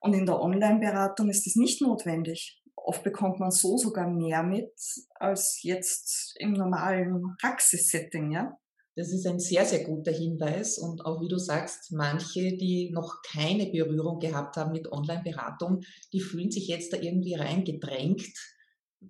Und 0.00 0.14
in 0.14 0.26
der 0.26 0.40
Online-Beratung 0.40 1.28
ist 1.28 1.46
das 1.46 1.56
nicht 1.56 1.82
notwendig. 1.82 2.62
Oft 2.76 3.02
bekommt 3.02 3.40
man 3.40 3.50
so 3.50 3.76
sogar 3.76 4.08
mehr 4.08 4.42
mit 4.42 4.72
als 5.16 5.60
jetzt 5.62 6.34
im 6.38 6.52
normalen 6.52 7.34
Praxissetting, 7.40 8.30
ja. 8.30 8.56
Das 8.98 9.12
ist 9.12 9.26
ein 9.28 9.38
sehr, 9.38 9.64
sehr 9.64 9.84
guter 9.84 10.10
Hinweis. 10.10 10.76
Und 10.76 11.06
auch 11.06 11.20
wie 11.20 11.28
du 11.28 11.38
sagst, 11.38 11.92
manche, 11.92 12.56
die 12.56 12.90
noch 12.92 13.22
keine 13.30 13.66
Berührung 13.66 14.18
gehabt 14.18 14.56
haben 14.56 14.72
mit 14.72 14.90
Online-Beratung, 14.90 15.82
die 16.12 16.20
fühlen 16.20 16.50
sich 16.50 16.66
jetzt 16.66 16.92
da 16.92 16.96
irgendwie 16.96 17.34
reingedrängt. 17.34 18.26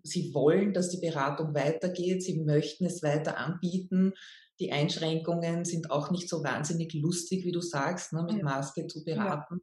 Sie 0.02 0.34
wollen, 0.34 0.72
dass 0.72 0.90
die 0.90 1.00
Beratung 1.00 1.54
weitergeht. 1.54 2.22
Sie 2.22 2.40
möchten 2.40 2.84
es 2.84 3.02
weiter 3.02 3.38
anbieten. 3.38 4.12
Die 4.60 4.72
Einschränkungen 4.72 5.64
sind 5.64 5.90
auch 5.90 6.10
nicht 6.10 6.28
so 6.28 6.42
wahnsinnig 6.42 6.92
lustig, 6.94 7.44
wie 7.44 7.52
du 7.52 7.60
sagst, 7.60 8.12
ne, 8.12 8.22
mit 8.24 8.42
Maske 8.42 8.86
zu 8.86 9.04
beraten. 9.04 9.60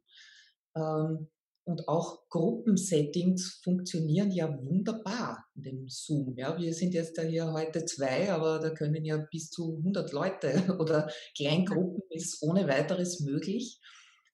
Ja. 0.74 1.06
Ähm, 1.06 1.28
und 1.68 1.88
auch 1.88 2.28
Gruppensettings 2.28 3.60
funktionieren 3.64 4.30
ja 4.30 4.48
wunderbar 4.48 5.44
in 5.56 5.62
dem 5.64 5.88
Zoom. 5.88 6.36
Ja, 6.36 6.56
wir 6.56 6.72
sind 6.72 6.94
jetzt 6.94 7.18
da 7.18 7.22
hier 7.22 7.52
heute 7.52 7.84
zwei, 7.84 8.30
aber 8.30 8.60
da 8.60 8.70
können 8.70 9.04
ja 9.04 9.16
bis 9.16 9.50
zu 9.50 9.76
100 9.78 10.12
Leute 10.12 10.52
oder 10.78 11.10
Kleingruppen 11.36 12.02
ist 12.10 12.40
ohne 12.40 12.68
weiteres 12.68 13.18
möglich. 13.18 13.80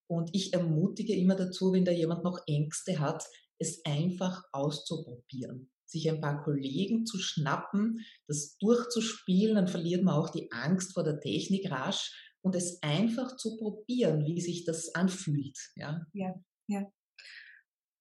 Und 0.06 0.28
ich 0.34 0.52
ermutige 0.52 1.16
immer 1.16 1.34
dazu, 1.34 1.72
wenn 1.72 1.86
da 1.86 1.90
jemand 1.90 2.22
noch 2.22 2.38
Ängste 2.46 3.00
hat, 3.00 3.24
es 3.58 3.82
einfach 3.86 4.44
auszuprobieren. 4.52 5.71
Sich 5.92 6.08
ein 6.10 6.20
paar 6.20 6.42
Kollegen 6.42 7.04
zu 7.04 7.18
schnappen, 7.18 8.00
das 8.26 8.56
durchzuspielen, 8.58 9.54
dann 9.54 9.68
verliert 9.68 10.02
man 10.02 10.14
auch 10.14 10.30
die 10.30 10.50
Angst 10.50 10.94
vor 10.94 11.04
der 11.04 11.20
Technik 11.20 11.70
rasch 11.70 12.32
und 12.42 12.56
es 12.56 12.82
einfach 12.82 13.36
zu 13.36 13.56
probieren, 13.58 14.24
wie 14.24 14.40
sich 14.40 14.64
das 14.64 14.94
anfühlt. 14.94 15.58
Ja, 15.76 16.06
ja. 16.12 16.34
ja. 16.66 16.90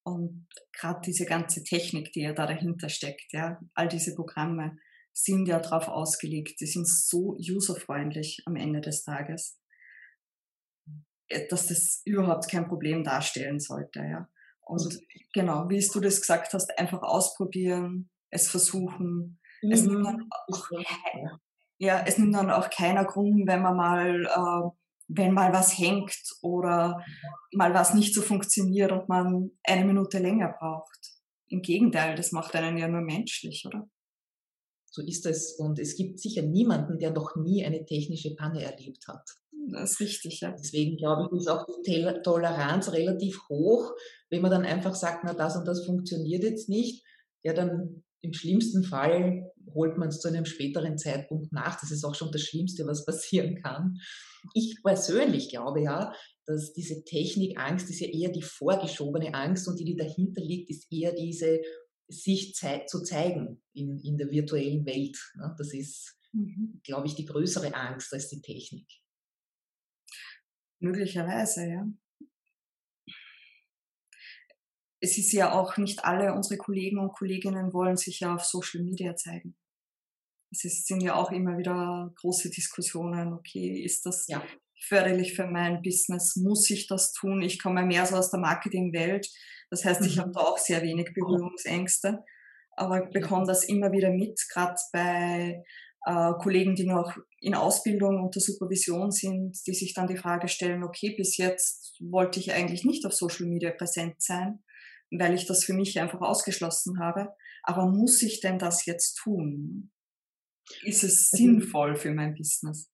Und 0.04 0.48
gerade 0.72 1.00
diese 1.04 1.26
ganze 1.26 1.62
Technik, 1.62 2.12
die 2.12 2.22
ja 2.22 2.32
da 2.32 2.46
dahinter 2.46 2.88
steckt, 2.88 3.32
ja, 3.32 3.60
all 3.74 3.88
diese 3.88 4.14
Programme 4.14 4.76
sind 5.12 5.46
ja 5.46 5.60
darauf 5.60 5.88
ausgelegt, 5.88 6.60
die 6.60 6.66
sind 6.66 6.88
so 6.88 7.36
userfreundlich 7.38 8.42
am 8.46 8.56
Ende 8.56 8.80
des 8.80 9.04
Tages, 9.04 9.60
äh, 11.28 11.46
dass 11.48 11.68
das 11.68 12.02
überhaupt 12.04 12.50
kein 12.50 12.66
Problem 12.66 13.04
darstellen 13.04 13.60
sollte, 13.60 14.00
ja. 14.00 14.28
Und 14.72 15.00
genau, 15.32 15.68
wie 15.68 15.86
du 15.86 16.00
das 16.00 16.20
gesagt 16.20 16.52
hast, 16.54 16.78
einfach 16.78 17.02
ausprobieren, 17.02 18.10
es 18.30 18.50
versuchen. 18.50 19.38
Mhm. 19.62 19.72
Es 19.72 19.84
nimmt 19.84 20.06
dann 20.06 20.28
auch, 20.30 20.68
ja, 21.78 22.02
es 22.06 22.18
nimmt 22.18 22.34
dann 22.34 22.50
auch 22.50 22.70
keiner 22.70 23.04
Grund, 23.04 23.46
wenn 23.46 23.62
man 23.62 23.76
mal 23.76 24.26
äh, 24.26 24.70
wenn 25.14 25.34
mal 25.34 25.52
was 25.52 25.76
hängt 25.78 26.16
oder 26.40 27.04
mal 27.52 27.74
was 27.74 27.94
nicht 27.94 28.14
so 28.14 28.22
funktioniert 28.22 28.92
und 28.92 29.08
man 29.08 29.50
eine 29.62 29.84
Minute 29.84 30.18
länger 30.18 30.54
braucht. 30.58 31.12
Im 31.48 31.62
Gegenteil, 31.62 32.16
das 32.16 32.32
macht 32.32 32.54
einen 32.56 32.78
ja 32.78 32.88
nur 32.88 33.02
menschlich, 33.02 33.64
oder? 33.66 33.88
So 34.86 35.02
ist 35.02 35.26
es. 35.26 35.56
Und 35.58 35.78
es 35.78 35.96
gibt 35.96 36.20
sicher 36.20 36.42
niemanden, 36.42 36.98
der 36.98 37.12
noch 37.12 37.36
nie 37.36 37.64
eine 37.64 37.84
technische 37.84 38.34
Panne 38.34 38.62
erlebt 38.62 39.06
hat. 39.08 39.28
Das 39.70 39.92
ist 39.92 40.00
richtig, 40.00 40.40
ja. 40.40 40.52
Deswegen 40.52 40.96
glaube 40.96 41.28
ich, 41.30 41.40
ist 41.40 41.48
auch 41.48 41.66
die 41.86 42.04
Toleranz 42.22 42.92
relativ 42.92 43.40
hoch. 43.48 43.92
Wenn 44.30 44.42
man 44.42 44.50
dann 44.50 44.64
einfach 44.64 44.94
sagt, 44.94 45.24
na, 45.24 45.34
das 45.34 45.56
und 45.56 45.66
das 45.66 45.84
funktioniert 45.86 46.42
jetzt 46.42 46.68
nicht, 46.68 47.04
ja, 47.42 47.52
dann 47.52 48.02
im 48.20 48.32
schlimmsten 48.32 48.84
Fall 48.84 49.50
holt 49.74 49.98
man 49.98 50.08
es 50.08 50.20
zu 50.20 50.28
einem 50.28 50.44
späteren 50.44 50.96
Zeitpunkt 50.96 51.52
nach. 51.52 51.80
Das 51.80 51.90
ist 51.90 52.04
auch 52.04 52.14
schon 52.14 52.30
das 52.32 52.42
Schlimmste, 52.42 52.86
was 52.86 53.04
passieren 53.06 53.60
kann. 53.62 53.98
Ich 54.54 54.78
persönlich 54.82 55.48
glaube 55.48 55.82
ja, 55.82 56.12
dass 56.46 56.72
diese 56.72 57.04
Technikangst 57.04 57.88
ist 57.90 58.00
ja 58.00 58.08
eher 58.08 58.30
die 58.30 58.42
vorgeschobene 58.42 59.34
Angst 59.34 59.68
und 59.68 59.78
die, 59.78 59.84
die 59.84 59.96
dahinter 59.96 60.42
liegt, 60.42 60.70
ist 60.70 60.90
eher 60.90 61.12
diese 61.12 61.60
sich 62.08 62.54
zu 62.54 63.02
zeigen 63.02 63.62
in, 63.72 63.98
in 64.00 64.18
der 64.18 64.30
virtuellen 64.30 64.84
Welt. 64.84 65.16
Ne? 65.36 65.54
Das 65.56 65.72
ist, 65.72 66.16
mhm. 66.32 66.80
glaube 66.84 67.06
ich, 67.06 67.14
die 67.14 67.24
größere 67.24 67.74
Angst 67.74 68.12
als 68.12 68.28
die 68.28 68.40
Technik. 68.40 68.86
Möglicherweise, 70.82 71.66
ja 71.66 71.86
es 75.02 75.18
ist 75.18 75.32
ja 75.32 75.52
auch 75.52 75.76
nicht 75.78 76.04
alle 76.04 76.32
unsere 76.32 76.56
Kollegen 76.56 77.00
und 77.00 77.12
Kolleginnen 77.12 77.72
wollen 77.72 77.96
sich 77.96 78.20
ja 78.20 78.36
auf 78.36 78.44
Social 78.44 78.82
Media 78.82 79.16
zeigen. 79.16 79.56
Es 80.52 80.60
sind 80.60 81.02
ja 81.02 81.16
auch 81.16 81.32
immer 81.32 81.58
wieder 81.58 82.12
große 82.20 82.50
Diskussionen, 82.50 83.32
okay, 83.32 83.82
ist 83.82 84.06
das 84.06 84.26
ja. 84.28 84.44
förderlich 84.80 85.34
für 85.34 85.46
mein 85.46 85.82
Business? 85.82 86.36
Muss 86.36 86.70
ich 86.70 86.86
das 86.86 87.12
tun? 87.12 87.42
Ich 87.42 87.60
komme 87.60 87.84
mehr 87.84 88.06
so 88.06 88.14
aus 88.14 88.30
der 88.30 88.38
Marketingwelt. 88.38 89.28
Das 89.70 89.84
heißt, 89.84 90.06
ich 90.06 90.16
mhm. 90.16 90.20
habe 90.20 90.32
da 90.32 90.40
auch 90.40 90.58
sehr 90.58 90.82
wenig 90.82 91.12
Berührungsängste. 91.14 92.22
Aber 92.76 93.02
ich 93.02 93.10
bekomme 93.10 93.46
das 93.46 93.64
immer 93.64 93.90
wieder 93.90 94.10
mit, 94.10 94.40
gerade 94.50 94.76
bei 94.92 95.64
äh, 96.04 96.32
Kollegen, 96.40 96.74
die 96.74 96.86
noch 96.86 97.16
in 97.40 97.54
Ausbildung 97.54 98.22
unter 98.22 98.40
Supervision 98.40 99.10
sind, 99.10 99.58
die 99.66 99.74
sich 99.74 99.94
dann 99.94 100.08
die 100.08 100.16
Frage 100.16 100.48
stellen, 100.48 100.84
okay, 100.84 101.14
bis 101.16 101.36
jetzt 101.36 101.96
wollte 102.00 102.40
ich 102.40 102.52
eigentlich 102.52 102.84
nicht 102.84 103.06
auf 103.06 103.12
Social 103.12 103.46
Media 103.46 103.70
präsent 103.70 104.16
sein 104.18 104.60
weil 105.18 105.34
ich 105.34 105.46
das 105.46 105.64
für 105.64 105.74
mich 105.74 105.98
einfach 106.00 106.20
ausgeschlossen 106.20 106.98
habe. 106.98 107.28
Aber 107.62 107.86
muss 107.86 108.22
ich 108.22 108.40
denn 108.40 108.58
das 108.58 108.86
jetzt 108.86 109.16
tun? 109.16 109.90
Ist 110.82 111.04
es 111.04 111.30
also 111.32 111.44
sinnvoll 111.44 111.96
für 111.96 112.12
mein 112.12 112.34
Business? 112.34 112.90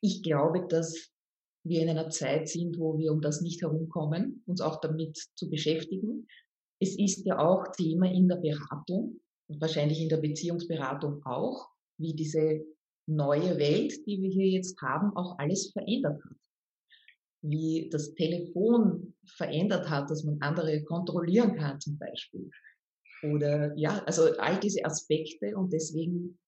Ich 0.00 0.22
glaube, 0.22 0.66
dass 0.68 1.10
wir 1.64 1.82
in 1.82 1.88
einer 1.88 2.10
Zeit 2.10 2.48
sind, 2.48 2.78
wo 2.78 2.98
wir 2.98 3.12
um 3.12 3.20
das 3.20 3.40
nicht 3.40 3.62
herumkommen, 3.62 4.42
uns 4.46 4.60
auch 4.60 4.80
damit 4.80 5.18
zu 5.34 5.48
beschäftigen. 5.48 6.26
Es 6.80 6.96
ist 6.98 7.24
ja 7.24 7.38
auch 7.38 7.72
Thema 7.76 8.10
in 8.10 8.28
der 8.28 8.36
Beratung 8.36 9.20
und 9.48 9.60
wahrscheinlich 9.60 10.00
in 10.00 10.08
der 10.08 10.18
Beziehungsberatung 10.18 11.24
auch, 11.24 11.68
wie 11.98 12.14
diese 12.14 12.64
neue 13.06 13.58
Welt, 13.58 14.06
die 14.06 14.20
wir 14.20 14.30
hier 14.30 14.48
jetzt 14.48 14.80
haben, 14.82 15.16
auch 15.16 15.38
alles 15.38 15.70
verändert 15.72 16.22
hat 16.22 16.36
wie 17.50 17.88
das 17.90 18.14
Telefon 18.14 19.14
verändert 19.24 19.88
hat, 19.88 20.10
dass 20.10 20.24
man 20.24 20.40
andere 20.40 20.82
kontrollieren 20.84 21.56
kann 21.56 21.80
zum 21.80 21.98
Beispiel. 21.98 22.50
Oder 23.22 23.76
ja, 23.76 24.02
also 24.04 24.36
all 24.38 24.60
diese 24.60 24.84
Aspekte 24.84 25.56
und 25.56 25.72
deswegen, 25.72 26.38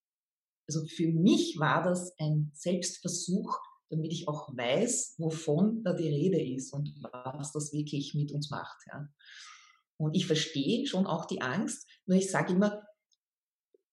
also 0.68 0.84
für 0.86 1.08
mich 1.08 1.58
war 1.58 1.82
das 1.82 2.12
ein 2.18 2.50
Selbstversuch, 2.54 3.58
damit 3.90 4.12
ich 4.12 4.28
auch 4.28 4.54
weiß, 4.54 5.14
wovon 5.18 5.82
da 5.82 5.94
die 5.94 6.08
Rede 6.08 6.42
ist 6.42 6.72
und 6.74 6.92
was 7.00 7.52
das 7.52 7.72
wirklich 7.72 8.14
mit 8.14 8.32
uns 8.32 8.50
macht. 8.50 8.76
Ja. 8.86 9.08
Und 9.96 10.14
ich 10.14 10.26
verstehe 10.26 10.86
schon 10.86 11.06
auch 11.06 11.24
die 11.24 11.40
Angst, 11.40 11.88
nur 12.06 12.18
ich 12.18 12.30
sage 12.30 12.52
immer, 12.52 12.82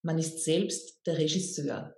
man 0.06 0.18
ist 0.18 0.44
selbst 0.44 1.02
der 1.06 1.18
Regisseur. 1.18 1.96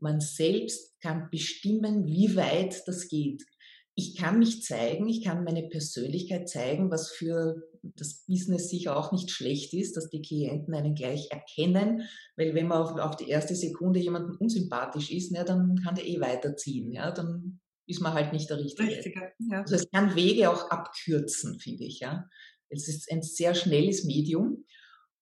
Man 0.00 0.20
selbst 0.20 0.98
kann 1.00 1.28
bestimmen, 1.30 2.06
wie 2.06 2.36
weit 2.36 2.82
das 2.86 3.08
geht 3.08 3.42
ich 3.98 4.14
kann 4.14 4.38
mich 4.38 4.62
zeigen, 4.62 5.08
ich 5.08 5.24
kann 5.24 5.42
meine 5.42 5.64
Persönlichkeit 5.64 6.48
zeigen, 6.48 6.88
was 6.88 7.10
für 7.10 7.64
das 7.82 8.24
Business 8.28 8.70
sicher 8.70 8.96
auch 8.96 9.10
nicht 9.10 9.28
schlecht 9.28 9.74
ist, 9.74 9.96
dass 9.96 10.08
die 10.08 10.22
Klienten 10.22 10.72
einen 10.72 10.94
gleich 10.94 11.32
erkennen, 11.32 12.02
weil 12.36 12.54
wenn 12.54 12.68
man 12.68 12.78
auf, 12.78 12.92
auf 12.92 13.16
die 13.16 13.28
erste 13.28 13.56
Sekunde 13.56 13.98
jemanden 13.98 14.36
unsympathisch 14.36 15.10
ist, 15.10 15.32
na, 15.32 15.42
dann 15.42 15.80
kann 15.82 15.96
der 15.96 16.06
eh 16.06 16.20
weiterziehen, 16.20 16.92
ja, 16.92 17.10
dann 17.10 17.58
ist 17.88 18.00
man 18.00 18.12
halt 18.12 18.32
nicht 18.32 18.48
der 18.48 18.60
Richtige. 18.60 18.88
Richtige 18.88 19.32
ja. 19.50 19.62
Also 19.62 19.74
es 19.74 19.90
kann 19.90 20.14
Wege 20.14 20.48
auch 20.48 20.70
abkürzen, 20.70 21.58
finde 21.58 21.82
ich, 21.82 21.98
ja. 21.98 22.24
Es 22.68 22.86
ist 22.86 23.10
ein 23.10 23.22
sehr 23.22 23.56
schnelles 23.56 24.04
Medium 24.04 24.64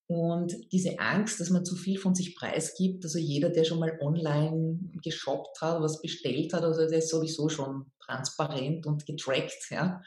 und 0.07 0.55
diese 0.71 0.99
Angst, 0.99 1.39
dass 1.41 1.49
man 1.49 1.65
zu 1.65 1.75
viel 1.75 1.99
von 1.99 2.15
sich 2.15 2.35
preisgibt, 2.35 3.03
also 3.03 3.19
jeder, 3.19 3.49
der 3.49 3.65
schon 3.65 3.79
mal 3.79 3.97
online 3.99 4.79
geshoppt 5.03 5.59
hat, 5.61 5.81
was 5.81 6.01
bestellt 6.01 6.53
hat, 6.53 6.63
also 6.63 6.87
der 6.87 6.99
ist 6.99 7.09
sowieso 7.09 7.49
schon 7.49 7.91
transparent 7.99 8.85
und 8.85 9.05
getrackt, 9.05 9.69
ja. 9.69 10.01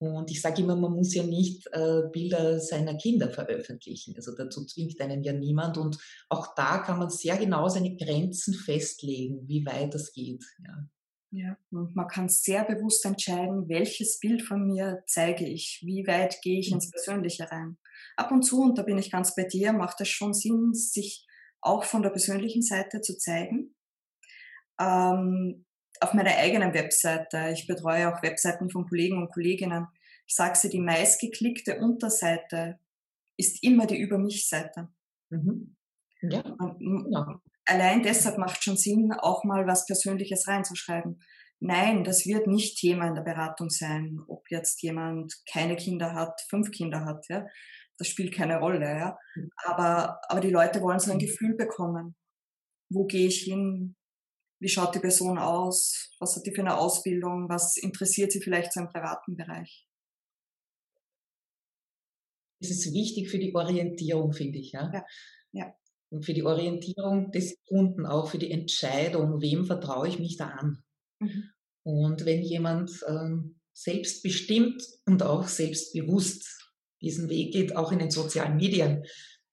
Und 0.00 0.30
ich 0.30 0.40
sage 0.40 0.62
immer, 0.62 0.76
man 0.76 0.92
muss 0.92 1.12
ja 1.12 1.24
nicht 1.24 1.66
äh, 1.72 2.02
Bilder 2.12 2.60
seiner 2.60 2.94
Kinder 2.94 3.30
veröffentlichen. 3.30 4.14
Also 4.14 4.32
dazu 4.36 4.64
zwingt 4.64 5.00
einen 5.00 5.24
ja 5.24 5.32
niemand. 5.32 5.76
Und 5.76 5.98
auch 6.28 6.54
da 6.54 6.78
kann 6.78 7.00
man 7.00 7.10
sehr 7.10 7.36
genau 7.36 7.68
seine 7.68 7.96
Grenzen 7.96 8.54
festlegen, 8.54 9.48
wie 9.48 9.66
weit 9.66 9.94
das 9.94 10.12
geht. 10.12 10.44
Ja. 10.64 10.88
Ja, 11.30 11.58
und 11.70 11.94
man 11.94 12.08
kann 12.08 12.28
sehr 12.28 12.64
bewusst 12.64 13.04
entscheiden, 13.04 13.68
welches 13.68 14.18
Bild 14.18 14.42
von 14.42 14.66
mir 14.66 15.02
zeige 15.06 15.46
ich, 15.46 15.82
wie 15.84 16.06
weit 16.06 16.40
gehe 16.42 16.58
ich 16.58 16.72
ins 16.72 16.86
mhm. 16.86 16.92
Persönliche 16.92 17.50
rein. 17.50 17.76
Ab 18.16 18.32
und 18.32 18.42
zu, 18.42 18.62
und 18.62 18.78
da 18.78 18.82
bin 18.82 18.96
ich 18.96 19.10
ganz 19.10 19.34
bei 19.34 19.44
dir, 19.44 19.72
macht 19.72 20.00
es 20.00 20.08
schon 20.08 20.32
Sinn, 20.32 20.72
sich 20.72 21.26
auch 21.60 21.84
von 21.84 22.02
der 22.02 22.10
persönlichen 22.10 22.62
Seite 22.62 23.02
zu 23.02 23.18
zeigen. 23.18 23.74
Ähm, 24.80 25.66
auf 26.00 26.14
meiner 26.14 26.34
eigenen 26.36 26.72
Webseite, 26.72 27.50
ich 27.52 27.66
betreue 27.66 28.14
auch 28.14 28.22
Webseiten 28.22 28.70
von 28.70 28.86
Kollegen 28.86 29.18
und 29.18 29.32
Kolleginnen, 29.32 29.86
ich 30.26 30.34
sage 30.34 30.56
sie, 30.56 30.68
die 30.68 30.80
meistgeklickte 30.80 31.78
Unterseite 31.78 32.78
ist 33.36 33.62
immer 33.62 33.86
die 33.86 33.98
Über 33.98 34.18
mich-Seite. 34.18 34.88
Mhm. 35.30 35.76
Ja, 36.22 36.42
genau 36.78 37.40
allein 37.68 38.02
deshalb 38.02 38.38
macht 38.38 38.64
schon 38.64 38.76
Sinn, 38.76 39.12
auch 39.12 39.44
mal 39.44 39.66
was 39.66 39.86
Persönliches 39.86 40.48
reinzuschreiben. 40.48 41.22
Nein, 41.60 42.04
das 42.04 42.24
wird 42.24 42.46
nicht 42.46 42.78
Thema 42.78 43.08
in 43.08 43.14
der 43.14 43.22
Beratung 43.22 43.68
sein, 43.68 44.20
ob 44.28 44.50
jetzt 44.50 44.82
jemand 44.82 45.34
keine 45.50 45.76
Kinder 45.76 46.14
hat, 46.14 46.40
fünf 46.48 46.70
Kinder 46.70 47.04
hat, 47.04 47.26
ja. 47.28 47.46
Das 47.98 48.06
spielt 48.06 48.32
keine 48.32 48.58
Rolle, 48.58 48.86
ja. 48.86 49.18
Aber, 49.64 50.20
aber 50.28 50.40
die 50.40 50.50
Leute 50.50 50.80
wollen 50.80 51.00
so 51.00 51.10
ein. 51.10 51.18
Gefühl 51.18 51.56
bekommen. 51.56 52.16
Wo 52.90 53.06
gehe 53.06 53.26
ich 53.26 53.42
hin? 53.42 53.96
Wie 54.60 54.68
schaut 54.68 54.94
die 54.94 55.00
Person 55.00 55.36
aus? 55.36 56.10
Was 56.20 56.36
hat 56.36 56.46
die 56.46 56.54
für 56.54 56.60
eine 56.60 56.78
Ausbildung? 56.78 57.48
Was 57.48 57.76
interessiert 57.76 58.30
sie 58.30 58.40
vielleicht 58.40 58.72
so 58.72 58.80
im 58.80 58.88
privaten 58.88 59.36
Bereich? 59.36 59.84
Es 62.60 62.70
ist 62.70 62.92
wichtig 62.92 63.30
für 63.30 63.38
die 63.38 63.54
Orientierung, 63.54 64.32
finde 64.32 64.58
ich, 64.58 64.72
ja. 64.72 64.90
Ja, 64.92 65.04
ja 65.52 65.74
und 66.10 66.24
für 66.24 66.34
die 66.34 66.42
Orientierung 66.42 67.30
des 67.32 67.56
Kunden, 67.66 68.06
auch 68.06 68.30
für 68.30 68.38
die 68.38 68.50
Entscheidung, 68.50 69.40
wem 69.40 69.66
vertraue 69.66 70.08
ich 70.08 70.18
mich 70.18 70.36
da 70.36 70.48
an. 70.48 70.82
Mhm. 71.20 71.50
Und 71.84 72.24
wenn 72.24 72.42
jemand 72.42 72.90
ähm, 73.06 73.60
selbstbestimmt 73.74 74.82
und 75.06 75.22
auch 75.22 75.48
selbstbewusst 75.48 76.72
diesen 77.00 77.28
Weg 77.28 77.52
geht, 77.52 77.76
auch 77.76 77.92
in 77.92 77.98
den 77.98 78.10
sozialen 78.10 78.56
Medien, 78.56 79.04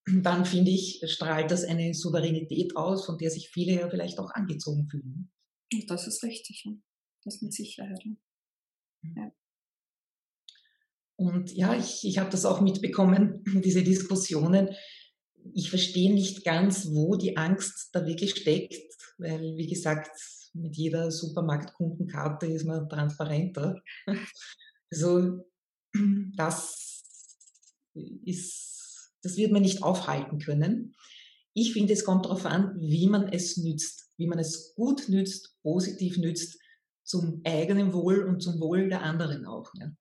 dann 0.05 0.45
finde 0.45 0.71
ich, 0.71 1.01
strahlt 1.05 1.51
das 1.51 1.63
eine 1.63 1.93
Souveränität 1.93 2.75
aus, 2.75 3.05
von 3.05 3.17
der 3.17 3.31
sich 3.31 3.49
viele 3.49 3.73
ja 3.73 3.89
vielleicht 3.89 4.19
auch 4.19 4.31
angezogen 4.31 4.87
fühlen. 4.89 5.31
Das 5.87 6.07
ist 6.07 6.23
richtig, 6.23 6.67
das 7.23 7.41
mit 7.41 7.53
Sicherheit. 7.53 8.03
Mhm. 8.05 8.17
Ja. 9.15 9.31
Und 11.17 11.53
ja, 11.53 11.73
ich, 11.75 12.03
ich 12.03 12.17
habe 12.17 12.29
das 12.29 12.45
auch 12.45 12.61
mitbekommen, 12.61 13.43
diese 13.63 13.83
Diskussionen, 13.83 14.75
ich 15.53 15.69
verstehe 15.69 16.13
nicht 16.13 16.43
ganz, 16.43 16.87
wo 16.91 17.15
die 17.15 17.37
Angst 17.37 17.89
da 17.93 18.05
wirklich 18.05 18.35
steckt, 18.35 18.75
weil, 19.17 19.57
wie 19.57 19.67
gesagt, 19.67 20.09
mit 20.53 20.75
jeder 20.75 21.11
Supermarktkundenkarte 21.11 22.47
ist 22.47 22.65
man 22.65 22.89
transparenter. 22.89 23.81
Also 24.91 25.43
das 26.37 27.03
ist, 27.93 29.13
das 29.23 29.35
wird 29.35 29.51
man 29.51 29.63
nicht 29.63 29.81
aufhalten 29.83 30.37
können. 30.37 30.95
Ich 31.53 31.73
finde, 31.73 31.91
es 31.91 32.05
kommt 32.05 32.25
darauf 32.25 32.45
an, 32.45 32.75
wie 32.79 33.07
man 33.07 33.27
es 33.27 33.57
nützt, 33.57 34.11
wie 34.17 34.27
man 34.27 34.39
es 34.39 34.75
gut 34.75 35.09
nützt, 35.09 35.57
positiv 35.63 36.17
nützt, 36.17 36.59
zum 37.03 37.41
eigenen 37.43 37.93
Wohl 37.93 38.23
und 38.23 38.41
zum 38.41 38.59
Wohl 38.61 38.87
der 38.87 39.01
anderen 39.01 39.45
auch. 39.45 39.71
Ja, 39.73 39.91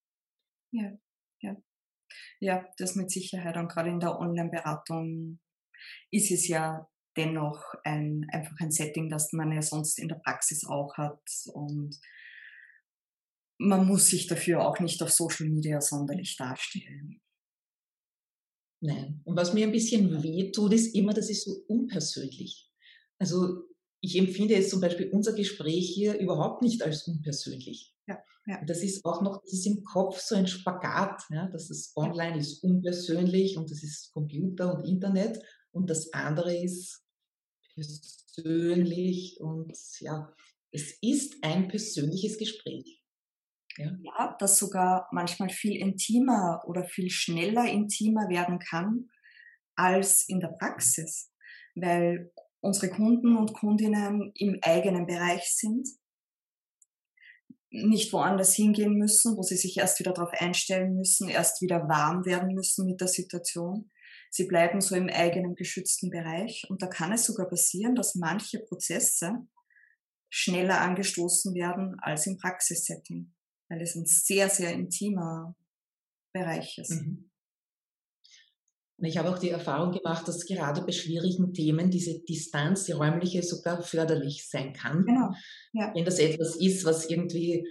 ja. 0.73 0.99
ja. 1.41 1.57
Ja, 2.41 2.67
das 2.79 2.95
mit 2.95 3.11
Sicherheit. 3.11 3.57
Und 3.57 3.69
gerade 3.69 3.91
in 3.91 4.01
der 4.01 4.19
Online-Beratung 4.19 5.39
ist 6.11 6.31
es 6.31 6.49
ja 6.49 6.89
dennoch 7.17 7.63
ein, 7.85 8.27
einfach 8.31 8.59
ein 8.61 8.71
Setting, 8.71 9.09
das 9.09 9.33
man 9.33 9.53
ja 9.53 9.63
sonst 9.63 9.99
in 9.99 10.09
der 10.09 10.17
Praxis 10.17 10.65
auch 10.67 10.97
hat. 10.97 11.23
Und 11.53 11.99
man 13.59 13.87
muss 13.87 14.09
sich 14.09 14.27
dafür 14.27 14.67
auch 14.67 14.81
nicht 14.81 15.03
auf 15.03 15.13
Social 15.13 15.49
Media 15.49 15.81
sonderlich 15.81 16.37
darstellen. 16.37 17.21
Nein. 18.81 19.23
Und 19.25 19.37
was 19.37 19.55
mir 19.55 19.67
ein 19.67 19.73
bisschen 19.73 20.23
weh 20.23 20.51
tut, 20.51 20.73
ist 20.75 20.95
immer, 20.95 21.15
das 21.15 21.31
ist 21.31 21.45
so 21.45 21.65
unpersönlich. 21.69 22.71
Also 23.19 23.63
ich 24.01 24.19
empfinde 24.19 24.55
jetzt 24.55 24.71
zum 24.71 24.81
Beispiel 24.81 25.09
unser 25.09 25.33
Gespräch 25.33 25.91
hier 25.95 26.19
überhaupt 26.19 26.61
nicht 26.61 26.83
als 26.83 27.09
unpersönlich. 27.09 27.94
Ja, 28.07 28.23
ja. 28.47 28.65
Das 28.67 28.83
ist 28.83 29.05
auch 29.05 29.23
noch, 29.23 29.41
das 29.43 29.53
ist 29.53 29.67
im 29.67 29.83
Kopf 29.83 30.21
so 30.21 30.35
ein 30.35 30.47
Spagat, 30.47 31.23
ja, 31.31 31.49
dass 31.49 31.71
es 31.71 31.93
online 31.97 32.39
ist 32.39 32.63
unpersönlich 32.63 33.57
und 33.57 33.71
das 33.71 33.83
ist 33.83 34.13
Computer 34.13 34.75
und 34.75 34.85
Internet 34.85 35.43
und 35.73 35.89
das 35.89 36.13
andere 36.13 36.55
ist 36.55 37.03
persönlich 37.75 39.41
und 39.41 39.73
ja, 40.01 40.33
es 40.71 40.99
ist 41.01 41.37
ein 41.43 41.69
persönliches 41.69 42.39
Gespräch. 42.39 43.01
Ja. 43.77 43.91
ja, 44.03 44.37
das 44.39 44.59
sogar 44.59 45.09
manchmal 45.11 45.49
viel 45.49 45.77
intimer 45.77 46.63
oder 46.67 46.85
viel 46.85 47.11
schneller 47.11 47.69
intimer 47.69 48.29
werden 48.29 48.61
kann 48.61 49.09
als 49.75 50.29
in 50.29 50.39
der 50.39 50.55
Praxis, 50.61 51.33
weil 51.75 52.33
unsere 52.61 52.93
Kunden 52.93 53.37
und 53.37 53.53
Kundinnen 53.53 54.31
im 54.37 54.59
eigenen 54.63 55.07
Bereich 55.07 55.53
sind, 55.57 55.89
nicht 57.75 58.13
woanders 58.13 58.55
hingehen 58.55 58.95
müssen, 58.95 59.37
wo 59.37 59.43
sie 59.43 59.57
sich 59.57 59.77
erst 59.79 59.99
wieder 59.99 60.13
darauf 60.13 60.33
einstellen 60.33 60.95
müssen, 60.95 61.29
erst 61.29 61.61
wieder 61.61 61.89
warm 61.89 62.25
werden 62.25 62.55
müssen 62.55 62.87
mit 62.87 63.01
der 63.01 63.09
Situation. 63.09 63.91
Sie 64.31 64.47
bleiben 64.47 64.81
so 64.81 64.95
im 64.95 65.09
eigenen 65.09 65.55
geschützten 65.55 66.11
Bereich 66.11 66.65
und 66.69 66.83
da 66.83 66.87
kann 66.87 67.13
es 67.13 67.25
sogar 67.25 67.49
passieren, 67.49 67.95
dass 67.95 68.15
manche 68.15 68.61
Prozesse 68.61 69.47
schneller 70.31 70.81
angestoßen 70.81 71.55
werden 71.55 71.97
als 72.01 72.27
im 72.27 72.39
Praxissetting, 72.39 73.33
weil 73.69 73.83
es 73.83 73.95
ein 73.95 74.07
sehr, 74.07 74.49
sehr 74.49 74.73
intimer 74.73 75.57
Bereich 76.33 76.79
ist. 76.79 76.91
Mhm. 76.91 77.31
Ich 78.99 79.19
habe 79.19 79.31
auch 79.31 79.39
die 79.39 79.51
Erfahrung 79.51 79.93
gemacht, 79.93 80.27
dass 80.29 80.47
gerade 80.47 80.83
bei 80.83 80.93
schwierigen 80.93 81.53
Themen 81.53 81.91
diese 81.91 82.21
Distanz, 82.21 82.85
die 82.85 82.93
räumliche, 82.93 83.43
sogar 83.43 83.83
förderlich 83.83 84.49
sein 84.49 84.73
kann. 84.73 85.05
Genau. 85.05 85.31
Ja. 85.73 85.93
Wenn 85.95 86.05
das 86.05 86.19
etwas 86.21 86.57
ist, 86.57 86.85
was 86.85 87.11
irgendwie, 87.11 87.67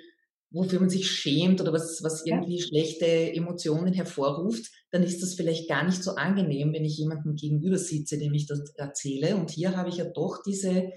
wofür 0.51 0.81
man 0.81 0.89
sich 0.89 1.09
schämt 1.09 1.61
oder 1.61 1.71
was, 1.71 2.03
was 2.03 2.25
irgendwie 2.25 2.57
ja. 2.57 2.65
schlechte 2.65 3.05
Emotionen 3.05 3.93
hervorruft, 3.93 4.69
dann 4.91 5.03
ist 5.03 5.23
das 5.23 5.35
vielleicht 5.35 5.69
gar 5.69 5.85
nicht 5.85 6.03
so 6.03 6.11
angenehm, 6.11 6.73
wenn 6.73 6.83
ich 6.83 6.97
jemandem 6.97 7.35
gegenüber 7.35 7.77
sitze, 7.77 8.17
dem 8.17 8.33
ich 8.33 8.45
das 8.45 8.73
erzähle. 8.75 9.37
Und 9.37 9.49
hier 9.49 9.77
habe 9.77 9.89
ich 9.89 9.97
ja 9.97 10.05
doch 10.05 10.43
diese, 10.45 10.91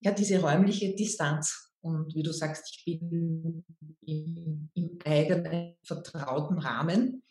ja, 0.00 0.12
diese 0.12 0.40
räumliche 0.40 0.94
Distanz. 0.94 1.68
Und 1.80 2.14
wie 2.14 2.22
du 2.22 2.32
sagst, 2.32 2.82
ich 2.86 3.00
bin 3.00 3.64
im, 4.06 4.70
im 4.74 4.98
eigenen 5.04 5.74
vertrauten 5.82 6.58
Rahmen 6.58 7.22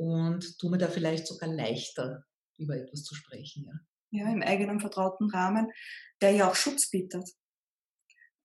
und 0.00 0.58
tue 0.58 0.70
mir 0.70 0.78
da 0.78 0.88
vielleicht 0.88 1.26
sogar 1.26 1.50
leichter, 1.50 2.24
über 2.56 2.74
etwas 2.74 3.04
zu 3.04 3.14
sprechen. 3.14 3.66
Ja. 4.10 4.24
ja, 4.24 4.32
im 4.32 4.42
eigenen 4.42 4.80
vertrauten 4.80 5.28
Rahmen, 5.28 5.70
der 6.22 6.30
ja 6.30 6.48
auch 6.48 6.54
Schutz 6.54 6.88
bietet. 6.88 7.28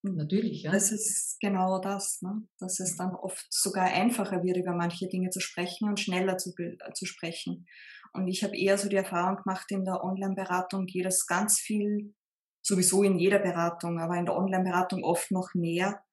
Natürlich, 0.02 0.64
ja. 0.64 0.72
Das 0.74 0.92
ist 0.92 1.38
genau 1.40 1.80
das, 1.80 2.22
ne? 2.22 2.46
dass 2.60 2.82
es 2.82 2.98
dann 2.98 3.16
oft 3.16 3.48
sogar 3.50 3.86
einfacher 3.86 4.44
wird, 4.44 4.58
über 4.58 4.74
manche 4.74 5.08
Dinge 5.08 5.30
zu 5.30 5.40
sprechen 5.40 5.88
und 5.88 6.00
schneller 6.00 6.38
zu, 6.38 6.54
äh, 6.58 6.78
zu 6.94 7.06
sprechen. 7.06 7.66
Und 8.12 8.28
ich 8.28 8.44
habe 8.44 8.58
eher 8.58 8.78
so 8.78 8.90
die 8.90 8.98
Erfahrung 8.98 9.38
gemacht, 9.42 9.72
in 9.72 9.86
der 9.86 10.04
Online-Beratung 10.04 10.86
geht 10.88 11.06
es 11.06 11.26
ganz 11.26 11.60
viel, 11.60 12.14
sowieso 12.62 13.02
in 13.04 13.18
jeder 13.18 13.40
Beratung, 13.40 14.00
aber 14.00 14.18
in 14.18 14.26
der 14.26 14.36
Online-Beratung 14.36 15.06
oft 15.06 15.32
noch 15.32 15.54
mehr 15.54 16.04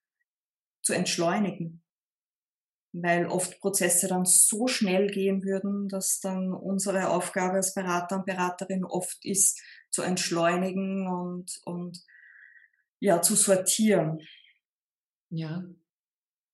zu 0.83 0.93
entschleunigen 0.93 1.83
weil 2.93 3.27
oft 3.27 3.59
Prozesse 3.61 4.07
dann 4.07 4.25
so 4.27 4.67
schnell 4.67 5.09
gehen 5.09 5.43
würden, 5.45 5.89
dass 5.89 6.21
dann 6.21 6.53
unsere 6.53 7.09
Aufgabe 7.09 7.55
als 7.55 7.75
Berater 7.75 8.17
und 8.17 8.27
Beraterin 8.27 8.85
oft 8.85 9.25
ist, 9.25 9.61
zu 9.91 10.03
entschleunigen 10.03 11.09
und, 11.09 11.61
und 11.65 12.03
ja, 13.01 13.23
zu 13.23 13.35
sortieren. 13.35 14.21
Ja. 15.31 15.65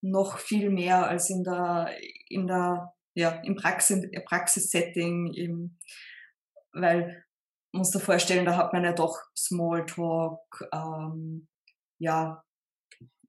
Noch 0.00 0.38
viel 0.38 0.70
mehr 0.70 1.08
als 1.08 1.28
in 1.28 1.42
der, 1.42 1.90
in 2.28 2.46
der, 2.46 2.94
ja, 3.14 3.30
im 3.42 3.56
Praxis, 3.56 4.08
Praxissetting, 4.24 5.32
im, 5.34 5.78
weil, 6.72 7.24
muss 7.72 7.90
da 7.90 7.98
vorstellen, 7.98 8.44
da 8.44 8.56
hat 8.56 8.72
man 8.72 8.84
ja 8.84 8.92
doch 8.92 9.20
Smalltalk, 9.36 10.68
ähm, 10.72 11.48
ja, 11.98 12.44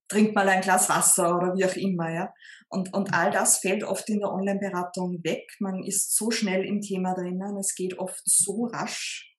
trink 0.10 0.36
mal 0.36 0.50
ein 0.50 0.62
Glas 0.62 0.90
Wasser 0.90 1.38
oder 1.38 1.56
wie 1.56 1.66
auch 1.66 1.76
immer, 1.76 2.12
ja. 2.12 2.34
Und, 2.68 2.94
und 2.94 3.14
all 3.14 3.32
das 3.32 3.60
fällt 3.60 3.84
oft 3.84 4.10
in 4.10 4.20
der 4.20 4.32
Online-Beratung 4.32 5.24
weg. 5.24 5.50
Man 5.60 5.84
ist 5.84 6.16
so 6.16 6.30
schnell 6.30 6.66
im 6.66 6.82
Thema 6.82 7.14
drinnen, 7.14 7.58
es 7.58 7.76
geht 7.76 7.98
oft 7.98 8.22
so 8.26 8.66
rasch, 8.66 9.36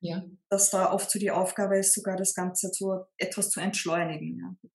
ja. 0.00 0.22
dass 0.48 0.70
da 0.70 0.92
oft 0.92 1.10
so 1.10 1.18
die 1.18 1.30
Aufgabe 1.30 1.78
ist, 1.78 1.94
sogar 1.94 2.16
das 2.16 2.34
Ganze 2.34 2.70
zu, 2.70 3.04
etwas 3.18 3.50
zu 3.50 3.60
entschleunigen, 3.60 4.38
ja. 4.38 4.70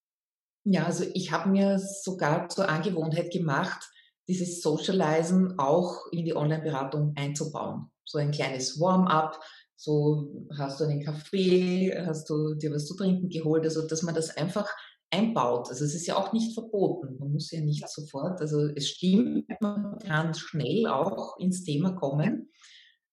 Ja, 0.64 0.84
also 0.84 1.04
ich 1.14 1.32
habe 1.32 1.48
mir 1.48 1.78
sogar 1.78 2.48
zur 2.50 2.68
Angewohnheit 2.68 3.32
gemacht, 3.32 3.90
dieses 4.28 4.60
Socializen 4.60 5.58
auch 5.58 6.06
in 6.12 6.24
die 6.24 6.36
Online-Beratung 6.36 7.14
einzubauen. 7.16 7.90
So 8.04 8.18
ein 8.18 8.30
kleines 8.30 8.78
Warm-up, 8.78 9.40
so 9.76 10.46
hast 10.58 10.78
du 10.78 10.84
einen 10.84 11.02
Kaffee, 11.02 11.92
hast 12.06 12.28
du 12.28 12.54
dir 12.54 12.70
was 12.72 12.86
zu 12.86 12.94
trinken 12.94 13.30
geholt, 13.30 13.64
also 13.64 13.86
dass 13.86 14.02
man 14.02 14.14
das 14.14 14.36
einfach 14.36 14.68
einbaut. 15.10 15.68
Also 15.68 15.84
es 15.84 15.94
ist 15.94 16.06
ja 16.06 16.16
auch 16.16 16.32
nicht 16.32 16.54
verboten. 16.54 17.18
Man 17.18 17.32
muss 17.32 17.50
ja 17.50 17.60
nicht 17.60 17.88
sofort, 17.88 18.40
also 18.40 18.66
es 18.74 18.88
stimmt, 18.88 19.48
man 19.60 19.98
kann 19.98 20.34
schnell 20.34 20.86
auch 20.86 21.36
ins 21.38 21.64
Thema 21.64 21.92
kommen, 21.92 22.50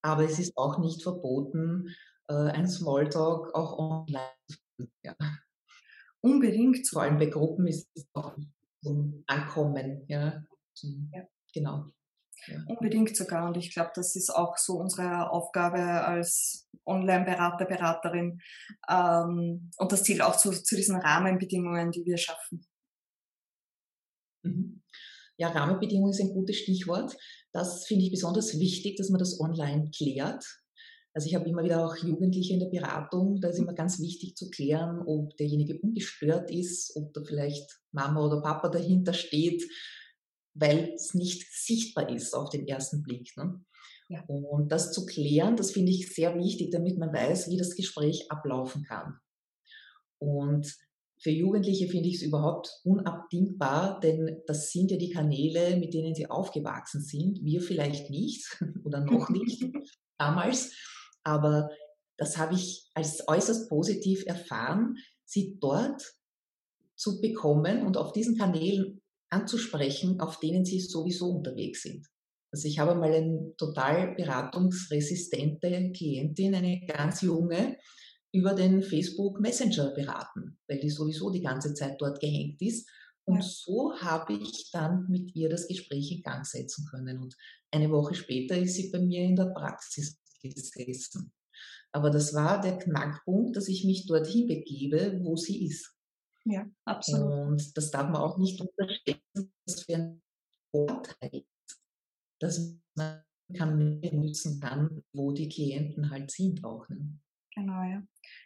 aber 0.02 0.24
es 0.24 0.40
ist 0.40 0.56
auch 0.58 0.80
nicht 0.80 1.04
verboten, 1.04 1.96
äh, 2.28 2.34
ein 2.34 2.68
Smalltalk 2.68 3.54
auch 3.56 3.78
online. 3.78 4.22
Ja. 5.04 5.16
Unbedingt. 6.22 6.88
Vor 6.88 7.02
allem 7.02 7.18
bei 7.18 7.28
Gruppen 7.28 7.68
ist 7.68 7.90
es 7.96 8.08
auch 8.14 8.36
zum 8.84 9.24
Ankommen, 9.28 10.06
ja. 10.08 10.44
Ja. 10.82 11.24
Genau. 11.54 11.92
Ja. 12.46 12.64
Unbedingt 12.68 13.16
sogar. 13.16 13.48
Und 13.48 13.58
ich 13.58 13.74
glaube, 13.74 13.92
das 13.96 14.16
ist 14.16 14.30
auch 14.30 14.58
so 14.58 14.78
unsere 14.78 15.32
Aufgabe 15.32 15.80
als 15.80 16.68
Online-Berater, 16.86 17.66
Beraterin. 17.66 18.40
Ähm, 18.90 19.72
und 19.78 19.92
das 19.92 20.04
zählt 20.04 20.22
auch 20.22 20.38
zu, 20.38 20.52
zu 20.52 20.76
diesen 20.76 20.96
Rahmenbedingungen, 20.96 21.92
die 21.92 22.06
wir 22.06 22.18
schaffen. 22.18 22.66
Mhm. 24.44 24.82
Ja, 25.38 25.50
Rahmenbedingungen 25.50 26.12
ist 26.12 26.22
ein 26.22 26.34
gutes 26.34 26.58
Stichwort. 26.58 27.16
Das 27.52 27.86
finde 27.86 28.06
ich 28.06 28.12
besonders 28.12 28.60
wichtig, 28.60 28.98
dass 28.98 29.10
man 29.10 29.20
das 29.20 29.40
online 29.40 29.92
klärt. 29.96 30.44
Also 31.14 31.28
ich 31.28 31.36
habe 31.36 31.50
immer 31.50 31.64
wieder 31.64 31.84
auch 31.84 31.96
Jugendliche 31.96 32.54
in 32.54 32.60
der 32.60 32.68
Beratung, 32.68 33.42
da 33.42 33.50
ist 33.50 33.58
immer 33.58 33.74
ganz 33.74 34.00
wichtig 34.00 34.36
zu 34.36 34.52
klären, 34.52 35.02
ob 35.04 35.36
derjenige 35.38 35.80
ungestört 35.80 36.52
ist, 36.52 36.96
ob 36.96 37.12
da 37.14 37.24
vielleicht 37.24 37.68
Mama 37.92 38.24
oder 38.24 38.40
Papa 38.40 38.70
dahinter 38.70 39.14
steht, 39.14 39.64
weil 40.60 40.94
es 40.96 41.14
nicht 41.14 41.52
sichtbar 41.52 42.10
ist 42.10 42.34
auf 42.34 42.50
den 42.50 42.68
ersten 42.68 43.04
Blick. 43.04 43.36
Ne? 43.38 43.64
Ja. 44.10 44.24
Und 44.28 44.72
das 44.72 44.92
zu 44.92 45.06
klären, 45.06 45.56
das 45.56 45.72
finde 45.72 45.92
ich 45.92 46.14
sehr 46.14 46.36
wichtig, 46.38 46.72
damit 46.72 46.98
man 46.98 47.14
weiß, 47.14 47.50
wie 47.50 47.58
das 47.58 47.76
Gespräch 47.76 48.32
ablaufen 48.32 48.84
kann. 48.84 49.20
Und 50.20 50.76
für 51.20 51.32
Jugendliche 51.32 51.88
finde 51.88 52.10
ich 52.10 52.16
es 52.16 52.22
überhaupt 52.22 52.70
unabdingbar, 52.84 54.00
denn 54.00 54.42
das 54.46 54.72
sind 54.72 54.92
ja 54.92 54.98
die 54.98 55.10
Kanäle, 55.10 55.78
mit 55.78 55.94
denen 55.94 56.14
sie 56.14 56.30
aufgewachsen 56.30 57.02
sind. 57.02 57.44
Wir 57.44 57.62
vielleicht 57.62 58.10
nicht 58.10 58.46
oder 58.84 59.02
noch 59.02 59.30
nicht 59.30 59.66
damals, 60.18 60.74
aber 61.24 61.70
das 62.18 62.38
habe 62.38 62.56
ich 62.56 62.90
als 62.94 63.28
äußerst 63.28 63.70
positiv 63.70 64.26
erfahren, 64.26 64.96
sie 65.26 65.58
dort 65.60 66.16
zu 66.96 67.22
bekommen 67.22 67.86
und 67.86 67.98
auf 67.98 68.12
diesen 68.12 68.38
Kanälen 68.38 69.02
anzusprechen, 69.30 70.20
auf 70.20 70.40
denen 70.40 70.66
sie 70.66 70.80
sowieso 70.80 71.30
unterwegs 71.32 71.84
sind. 71.84 72.08
Also 72.52 72.68
ich 72.68 72.80
habe 72.80 72.96
mal 72.96 73.14
eine 73.14 73.54
total 73.58 74.16
beratungsresistente 74.16 75.92
Klientin, 75.92 76.56
eine 76.56 76.86
ganz 76.86 77.22
junge, 77.22 77.78
über 78.34 78.54
den 78.54 78.82
Facebook 78.84 79.40
Messenger 79.40 79.92
beraten, 79.94 80.58
weil 80.68 80.80
die 80.80 80.90
sowieso 80.90 81.30
die 81.30 81.42
ganze 81.42 81.74
Zeit 81.74 82.00
dort 82.00 82.20
gehängt 82.20 82.62
ist. 82.62 82.90
Und 83.26 83.42
ja. 83.42 83.42
so 83.42 83.94
habe 84.00 84.34
ich 84.34 84.70
dann 84.72 85.08
mit 85.10 85.36
ihr 85.36 85.50
das 85.50 85.68
Gespräch 85.68 86.12
in 86.12 86.22
Gang 86.22 86.46
setzen 86.46 86.86
können. 86.90 87.20
Und 87.20 87.36
eine 87.72 87.90
Woche 87.92 88.16
später 88.16 88.58
ist 88.58 88.76
sie 88.76 88.90
bei 88.90 89.00
mir 89.00 89.24
in 89.24 89.36
der 89.36 89.52
Praxis 89.54 90.18
gesessen. 90.42 91.34
Aber 91.92 92.10
das 92.10 92.34
war 92.34 92.62
der 92.62 92.78
Knackpunkt, 92.78 93.56
dass 93.58 93.68
ich 93.68 93.84
mich 93.84 94.06
dorthin 94.06 94.48
begebe, 94.48 95.20
wo 95.24 95.36
sie 95.36 95.66
ist. 95.66 95.97
Ja, 96.50 96.66
absolut. 96.86 97.32
Und 97.32 97.78
das 97.78 97.92
darf 97.92 98.10
man 98.10 98.22
auch 98.22 98.38
nicht 98.38 98.62
unterschätzen, 98.62 99.54
dass 99.66 99.84
für 99.84 99.96
ein 99.96 100.22
Vorteil 100.72 101.30
ist, 101.34 101.82
dass 102.40 102.78
man 102.96 103.24
Kanäle 103.54 104.16
nutzen 104.16 104.60
kann, 104.60 105.04
wo 105.14 105.32
die 105.32 105.50
Klienten 105.50 106.10
halt 106.10 106.32
sind 106.32 106.64
auch. 106.64 106.88
Ne? 106.90 107.20
Genau, 107.56 107.84
ja. 107.84 108.04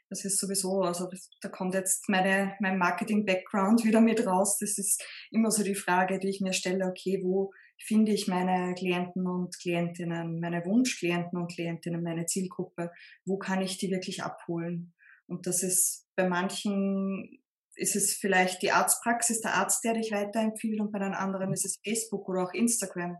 Das 0.09 0.25
ist 0.25 0.39
sowieso, 0.39 0.81
also 0.81 1.09
da 1.41 1.49
kommt 1.49 1.73
jetzt 1.73 2.09
meine, 2.09 2.55
mein 2.59 2.77
Marketing-Background 2.77 3.83
wieder 3.83 4.01
mit 4.01 4.25
raus. 4.25 4.57
Das 4.59 4.77
ist 4.77 5.03
immer 5.31 5.51
so 5.51 5.63
die 5.63 5.75
Frage, 5.75 6.19
die 6.19 6.29
ich 6.29 6.41
mir 6.41 6.53
stelle, 6.53 6.85
okay, 6.85 7.19
wo 7.23 7.51
finde 7.83 8.11
ich 8.11 8.27
meine 8.27 8.73
Klienten 8.75 9.27
und 9.27 9.57
Klientinnen, 9.59 10.39
meine 10.39 10.65
Wunschklienten 10.65 11.39
und 11.39 11.51
Klientinnen, 11.51 12.03
meine 12.03 12.25
Zielgruppe, 12.25 12.91
wo 13.25 13.37
kann 13.37 13.61
ich 13.61 13.77
die 13.77 13.91
wirklich 13.91 14.23
abholen? 14.23 14.93
Und 15.27 15.47
das 15.47 15.63
ist 15.63 16.07
bei 16.15 16.27
manchen 16.27 17.40
ist 17.81 17.95
es 17.95 18.13
vielleicht 18.13 18.61
die 18.61 18.71
Arztpraxis, 18.71 19.41
der 19.41 19.55
Arzt, 19.55 19.83
der 19.83 19.93
dich 19.93 20.11
weiterempfiehlt 20.11 20.79
und 20.79 20.91
bei 20.91 20.99
den 20.99 21.13
anderen 21.13 21.51
ist 21.51 21.65
es 21.65 21.79
Facebook 21.83 22.29
oder 22.29 22.43
auch 22.43 22.53
Instagram 22.53 23.17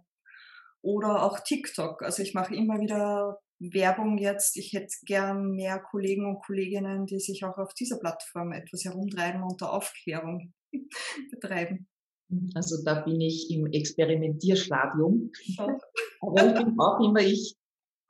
oder 0.82 1.24
auch 1.24 1.40
TikTok. 1.40 2.04
Also 2.04 2.24
ich 2.24 2.34
mache 2.34 2.56
immer 2.56 2.80
wieder 2.80 3.40
Werbung 3.60 4.18
jetzt. 4.18 4.58
Ich 4.58 4.74
hätte 4.74 4.94
gern 5.06 5.52
mehr 5.52 5.80
Kollegen 5.80 6.26
und 6.26 6.44
Kolleginnen, 6.44 7.06
die 7.06 7.20
sich 7.20 7.44
auch 7.44 7.58
auf 7.58 7.74
dieser 7.74 8.00
Plattform 8.00 8.52
etwas 8.52 8.86
herumtreiben 8.86 9.44
und 9.44 9.62
der 9.62 9.72
Aufklärung 9.72 10.54
betreiben. 11.32 11.88
Also 12.56 12.84
da 12.84 13.02
bin 13.02 13.20
ich 13.20 13.52
im 13.52 13.68
Experimentierstadium. 13.68 15.32
Aber 16.22 16.48
ich 16.48 16.54
bin 16.54 16.80
auch 16.80 17.00
immer, 17.02 17.20
ich 17.20 17.56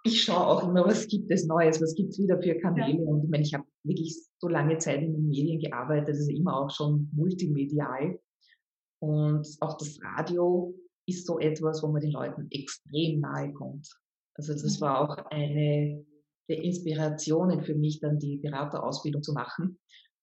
ich 0.03 0.23
schaue 0.23 0.47
auch 0.47 0.67
immer, 0.67 0.85
was 0.85 1.07
gibt 1.07 1.29
es 1.31 1.45
Neues, 1.45 1.81
was 1.81 1.95
gibt 1.95 2.09
es 2.09 2.19
wieder 2.19 2.41
für 2.41 2.55
Kanäle. 2.55 3.03
Ja. 3.03 3.09
Und 3.09 3.23
ich 3.23 3.29
meine, 3.29 3.43
ich 3.43 3.53
habe 3.53 3.65
wirklich 3.83 4.17
so 4.39 4.47
lange 4.47 4.77
Zeit 4.77 5.01
in 5.01 5.13
den 5.13 5.27
Medien 5.27 5.59
gearbeitet, 5.59 6.15
also 6.15 6.31
immer 6.31 6.57
auch 6.57 6.69
schon 6.69 7.09
multimedial. 7.13 8.19
Und 8.99 9.47
auch 9.59 9.77
das 9.77 9.99
Radio 10.03 10.75
ist 11.07 11.25
so 11.25 11.39
etwas, 11.39 11.83
wo 11.83 11.87
man 11.87 12.01
den 12.01 12.11
Leuten 12.11 12.47
extrem 12.51 13.19
nahe 13.19 13.53
kommt. 13.53 13.87
Also 14.35 14.53
das 14.53 14.79
mhm. 14.79 14.81
war 14.81 15.01
auch 15.01 15.25
eine 15.31 16.05
der 16.49 16.63
Inspirationen 16.63 17.61
für 17.61 17.75
mich, 17.75 17.99
dann 17.99 18.19
die 18.19 18.37
Beraterausbildung 18.37 19.23
zu 19.23 19.33
machen, 19.33 19.79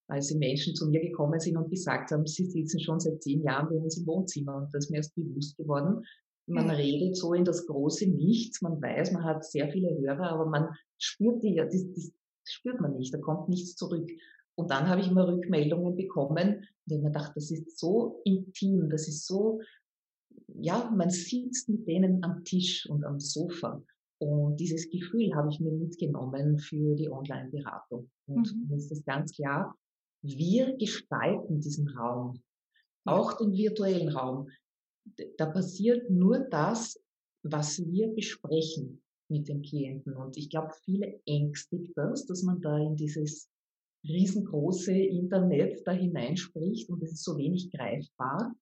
als 0.09 0.29
die 0.29 0.39
Menschen 0.39 0.75
zu 0.75 0.89
mir 0.89 1.01
gekommen 1.01 1.41
sind 1.41 1.57
und 1.57 1.71
gesagt 1.71 2.11
haben, 2.11 2.27
sie 2.27 2.45
sitzen 2.45 2.81
schon 2.81 3.01
seit 3.01 3.23
zehn 3.23 3.43
Jahren 3.43 3.69
bei 3.69 3.77
uns 3.77 3.97
im 3.99 4.07
Wohnzimmer. 4.07 4.57
Und 4.57 4.75
das 4.75 4.85
ist 4.85 4.91
mir 4.91 4.99
erst 4.99 5.15
bewusst 5.15 5.57
geworden, 5.57 6.05
man 6.49 6.65
mhm. 6.65 6.71
redet 6.71 7.17
so 7.17 7.35
in 7.35 7.45
das 7.45 7.67
große 7.67 8.07
Nichts. 8.09 8.63
Man 8.63 8.81
weiß, 8.81 9.13
man 9.13 9.25
hat 9.25 9.45
sehr 9.45 9.71
viele 9.71 9.97
Hörer, 9.99 10.31
aber 10.31 10.47
man 10.47 10.69
spürt 10.99 11.43
die 11.43 11.55
ja, 11.55 11.65
das, 11.65 11.85
das 11.95 12.13
spürt 12.45 12.81
man 12.81 12.97
nicht. 12.97 13.13
Da 13.13 13.19
kommt 13.19 13.49
nichts 13.49 13.77
zurück. 13.77 14.09
Und 14.55 14.71
dann 14.71 14.89
habe 14.89 15.01
ich 15.01 15.09
immer 15.09 15.29
Rückmeldungen 15.29 15.95
bekommen, 15.95 16.67
und 16.91 17.03
mir 17.03 17.11
gedacht, 17.11 17.33
das 17.37 17.51
ist 17.51 17.79
so 17.79 18.21
intim, 18.25 18.89
das 18.89 19.07
ist 19.07 19.27
so, 19.27 19.61
ja, 20.49 20.91
man 20.91 21.11
sitzt 21.11 21.69
mit 21.69 21.87
denen 21.87 22.25
am 22.25 22.45
Tisch 22.45 22.89
und 22.89 23.05
am 23.05 23.21
Sofa. 23.21 23.83
Und 24.19 24.57
dieses 24.57 24.91
Gefühl 24.91 25.35
habe 25.37 25.51
ich 25.51 25.61
mir 25.61 25.71
mitgenommen 25.71 26.59
für 26.59 26.97
die 26.97 27.09
Online-Beratung. 27.09 28.11
Und 28.27 28.53
mhm. 28.53 28.77
ist 28.77 28.91
das 28.91 29.05
ganz 29.05 29.33
klar, 29.33 29.77
wir 30.23 30.77
gestalten 30.77 31.61
diesen 31.61 31.89
Raum, 31.91 32.43
auch 33.05 33.39
den 33.39 33.53
virtuellen 33.53 34.09
Raum 34.09 34.49
da 35.37 35.47
passiert 35.47 36.11
nur 36.11 36.39
das, 36.39 37.01
was 37.43 37.79
wir 37.79 38.09
besprechen 38.09 39.03
mit 39.29 39.49
den 39.49 39.63
Klienten. 39.63 40.15
Und 40.15 40.37
ich 40.37 40.51
glaube, 40.51 40.73
viele 40.85 41.21
ängstigt 41.27 41.93
das, 41.97 42.27
dass 42.27 42.43
man 42.43 42.61
da 42.61 42.79
in 42.79 42.97
dieses 42.97 43.49
riesengroße 44.05 44.93
Internet 44.93 45.87
da 45.87 45.93
hineinspricht 45.93 46.89
und 46.89 47.03
es 47.03 47.13
ist 47.13 47.25
so 47.25 47.37
wenig 47.37 47.71
greifbar. 47.71 48.55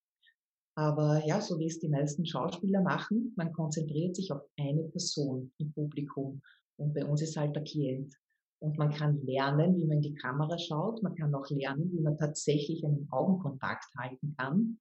Aber 0.79 1.23
ja, 1.25 1.41
so 1.41 1.59
wie 1.59 1.67
es 1.67 1.79
die 1.79 1.89
meisten 1.89 2.27
Schauspieler 2.27 2.83
machen, 2.83 3.33
man 3.37 3.53
konzentriert 3.53 4.15
sich 4.15 4.31
auf 4.31 4.43
eine 4.59 4.83
Person 4.85 5.53
im 5.59 5.73
Publikum. 5.73 6.43
Und 6.79 6.93
bei 6.93 7.05
uns 7.05 7.23
ist 7.23 7.37
halt 7.37 7.57
der 7.57 7.65
Klient. 7.65 8.15
Und 8.59 8.77
man 8.79 8.91
kann 8.91 9.25
lernen, 9.25 9.77
wie 9.77 9.87
man 9.87 9.99
in 9.99 10.03
die 10.03 10.15
Kamera 10.15 10.59
schaut. 10.59 11.03
Man 11.03 11.15
kann 11.15 11.35
auch 11.35 11.49
lernen, 11.51 11.91
wie 11.93 12.01
man 12.01 12.19
tatsächlich 12.19 12.85
einen 12.85 13.09
Augenkontakt 13.11 13.87
halten 13.97 14.35
kann. 14.37 14.79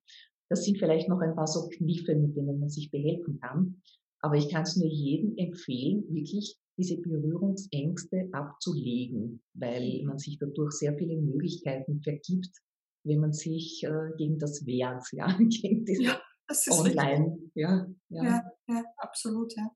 Das 0.48 0.64
sind 0.64 0.78
vielleicht 0.78 1.08
noch 1.08 1.20
ein 1.20 1.34
paar 1.34 1.46
so 1.46 1.68
Kniffe, 1.68 2.14
mit 2.14 2.36
denen 2.36 2.60
man 2.60 2.68
sich 2.68 2.90
behelfen 2.90 3.40
kann. 3.40 3.82
Aber 4.20 4.36
ich 4.36 4.50
kann 4.50 4.62
es 4.62 4.76
nur 4.76 4.88
jedem 4.88 5.36
empfehlen, 5.36 6.04
wirklich 6.08 6.58
diese 6.78 7.00
Berührungsängste 7.00 8.28
abzulegen, 8.32 9.42
weil 9.54 10.02
man 10.04 10.18
sich 10.18 10.38
dadurch 10.38 10.72
sehr 10.72 10.96
viele 10.96 11.16
Möglichkeiten 11.16 12.00
vergibt, 12.02 12.50
wenn 13.04 13.20
man 13.20 13.32
sich 13.32 13.82
äh, 13.84 14.10
gegen 14.18 14.38
das 14.38 14.66
wehrt, 14.66 15.04
ja, 15.12 15.26
gegen 15.38 15.84
diese 15.84 16.02
ja, 16.02 16.20
Online. 16.70 17.38
Ja, 17.54 17.86
ja. 18.08 18.24
ja, 18.24 18.42
ja, 18.68 18.84
absolut, 18.98 19.54
ja. 19.56 19.70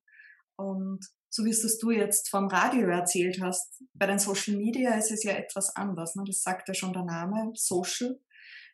Und 0.56 1.00
so 1.30 1.44
wie 1.44 1.50
es 1.50 1.62
das 1.62 1.78
du 1.78 1.90
jetzt 1.90 2.28
vom 2.28 2.48
Radio 2.48 2.88
erzählt 2.88 3.40
hast, 3.40 3.83
bei 3.94 4.06
den 4.06 4.18
Social 4.18 4.56
Media 4.56 4.94
ist 4.98 5.11
es 5.11 5.22
ja 5.22 5.33
etwas 5.33 5.74
anders. 5.74 6.16
Ne? 6.16 6.24
Das 6.26 6.42
sagt 6.42 6.68
ja 6.68 6.74
schon 6.74 6.92
der 6.92 7.04
Name, 7.04 7.52
Social 7.54 8.20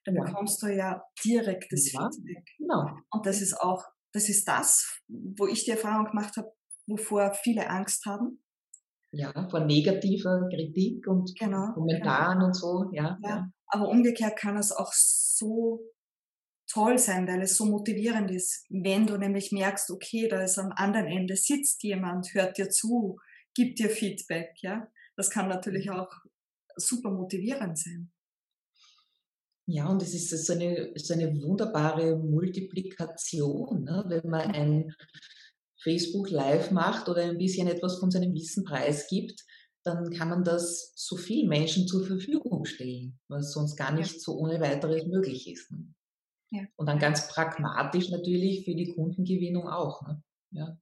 da 0.07 0.13
ja. 0.13 0.23
bekommst 0.23 0.63
du 0.63 0.69
ja 0.69 1.03
direktes 1.25 1.93
ja, 1.93 2.09
Feedback. 2.11 2.49
Genau. 2.59 2.87
Und 3.11 3.27
das 3.27 3.43
ist 3.43 3.61
auch, 3.61 3.85
das 4.13 4.29
ist 4.29 4.47
das, 4.47 5.01
wo 5.09 5.47
ich 5.47 5.65
die 5.65 5.73
Erfahrung 5.73 6.07
gemacht 6.07 6.37
habe, 6.37 6.53
wovor 6.87 7.35
viele 7.35 7.69
Angst 7.69 8.07
haben. 8.07 8.43
Ja, 9.13 9.49
vor 9.51 9.61
negativer 9.61 10.49
Kritik 10.49 11.07
und 11.09 11.35
genau, 11.39 11.73
Kommentaren 11.75 12.39
genau. 12.39 12.47
und 12.47 12.55
so, 12.55 12.91
ja, 12.93 13.19
ja. 13.23 13.51
Aber 13.69 13.89
umgekehrt 13.89 14.37
kann 14.37 14.57
es 14.57 14.73
auch 14.73 14.93
so 14.93 15.81
toll 16.71 16.99
sein, 16.99 17.27
weil 17.27 17.43
es 17.43 17.57
so 17.57 17.65
motivierend 17.65 18.31
ist, 18.31 18.67
wenn 18.69 19.07
du 19.07 19.17
nämlich 19.17 19.53
merkst, 19.53 19.91
okay, 19.91 20.29
da 20.29 20.43
ist 20.43 20.59
am 20.59 20.73
anderen 20.75 21.07
Ende 21.07 21.37
sitzt 21.37 21.83
jemand, 21.83 22.33
hört 22.35 22.59
dir 22.59 22.69
zu, 22.69 23.19
gibt 23.55 23.79
dir 23.79 23.91
Feedback, 23.91 24.51
ja. 24.61 24.87
Das 25.17 25.31
kann 25.31 25.49
natürlich 25.49 25.91
auch 25.91 26.11
super 26.77 27.11
motivierend 27.11 27.79
sein. 27.79 28.13
Ja, 29.69 29.89
und 29.89 30.01
es 30.01 30.15
ist 30.15 30.47
so 30.47 30.53
eine, 30.53 30.93
so 30.97 31.15
eine 31.15 31.43
wunderbare 31.43 32.17
Multiplikation, 32.17 33.83
ne? 33.83 34.05
wenn 34.07 34.31
man 34.31 34.53
ein 34.53 34.95
Facebook 35.83 36.31
Live 36.31 36.71
macht 36.71 37.09
oder 37.09 37.23
ein 37.23 37.39
bisschen 37.39 37.67
etwas 37.67 37.99
von 37.99 38.11
seinem 38.11 38.33
Wissen 38.35 38.65
preisgibt, 38.65 39.45
dann 39.83 40.11
kann 40.11 40.29
man 40.29 40.45
das 40.45 40.93
so 40.97 41.17
vielen 41.17 41.49
Menschen 41.49 41.87
zur 41.87 42.05
Verfügung 42.05 42.65
stellen, 42.65 43.19
was 43.29 43.53
sonst 43.53 43.77
gar 43.77 43.93
nicht 43.93 44.21
so 44.21 44.37
ohne 44.37 44.61
weiteres 44.61 45.07
möglich 45.07 45.49
ist. 45.49 45.71
Ne? 45.71 45.95
Ja. 46.51 46.63
Und 46.77 46.87
dann 46.87 46.99
ganz 46.99 47.29
pragmatisch 47.29 48.09
natürlich 48.11 48.65
für 48.65 48.75
die 48.75 48.93
Kundengewinnung 48.95 49.69
auch. 49.69 50.03
Ne? 50.07 50.23
Ja. 50.51 50.79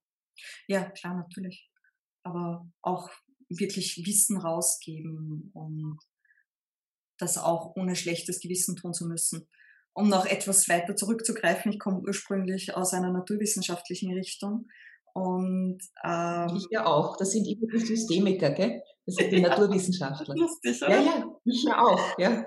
ja, 0.68 0.90
klar, 0.90 1.14
natürlich. 1.16 1.70
Aber 2.22 2.66
auch 2.82 3.10
wirklich 3.48 4.02
Wissen 4.06 4.38
rausgeben 4.38 5.50
und 5.52 5.98
das 7.24 7.38
auch 7.38 7.74
ohne 7.76 7.96
schlechtes 7.96 8.40
Gewissen 8.40 8.76
tun 8.76 8.92
zu 8.92 9.06
müssen. 9.06 9.48
Um 9.92 10.08
noch 10.08 10.26
etwas 10.26 10.68
weiter 10.68 10.96
zurückzugreifen, 10.96 11.72
ich 11.72 11.78
komme 11.78 12.00
ursprünglich 12.00 12.76
aus 12.76 12.92
einer 12.94 13.12
naturwissenschaftlichen 13.12 14.12
Richtung 14.12 14.66
und 15.14 15.78
ähm, 16.04 16.56
ich 16.56 16.66
ja 16.70 16.84
auch. 16.86 17.16
Das 17.16 17.30
sind 17.30 17.46
immer 17.46 17.72
die 17.72 17.78
Systemiker, 17.78 18.50
gell? 18.50 18.82
Das 19.06 19.14
sind 19.14 19.30
die 19.30 19.36
ja, 19.36 19.48
Naturwissenschaftler. 19.48 20.34
Lustig, 20.34 20.82
oder? 20.82 20.90
Ja, 20.90 21.02
ja, 21.02 21.24
ich 21.44 21.62
ja 21.62 21.80
auch, 21.80 22.18
ja. 22.18 22.44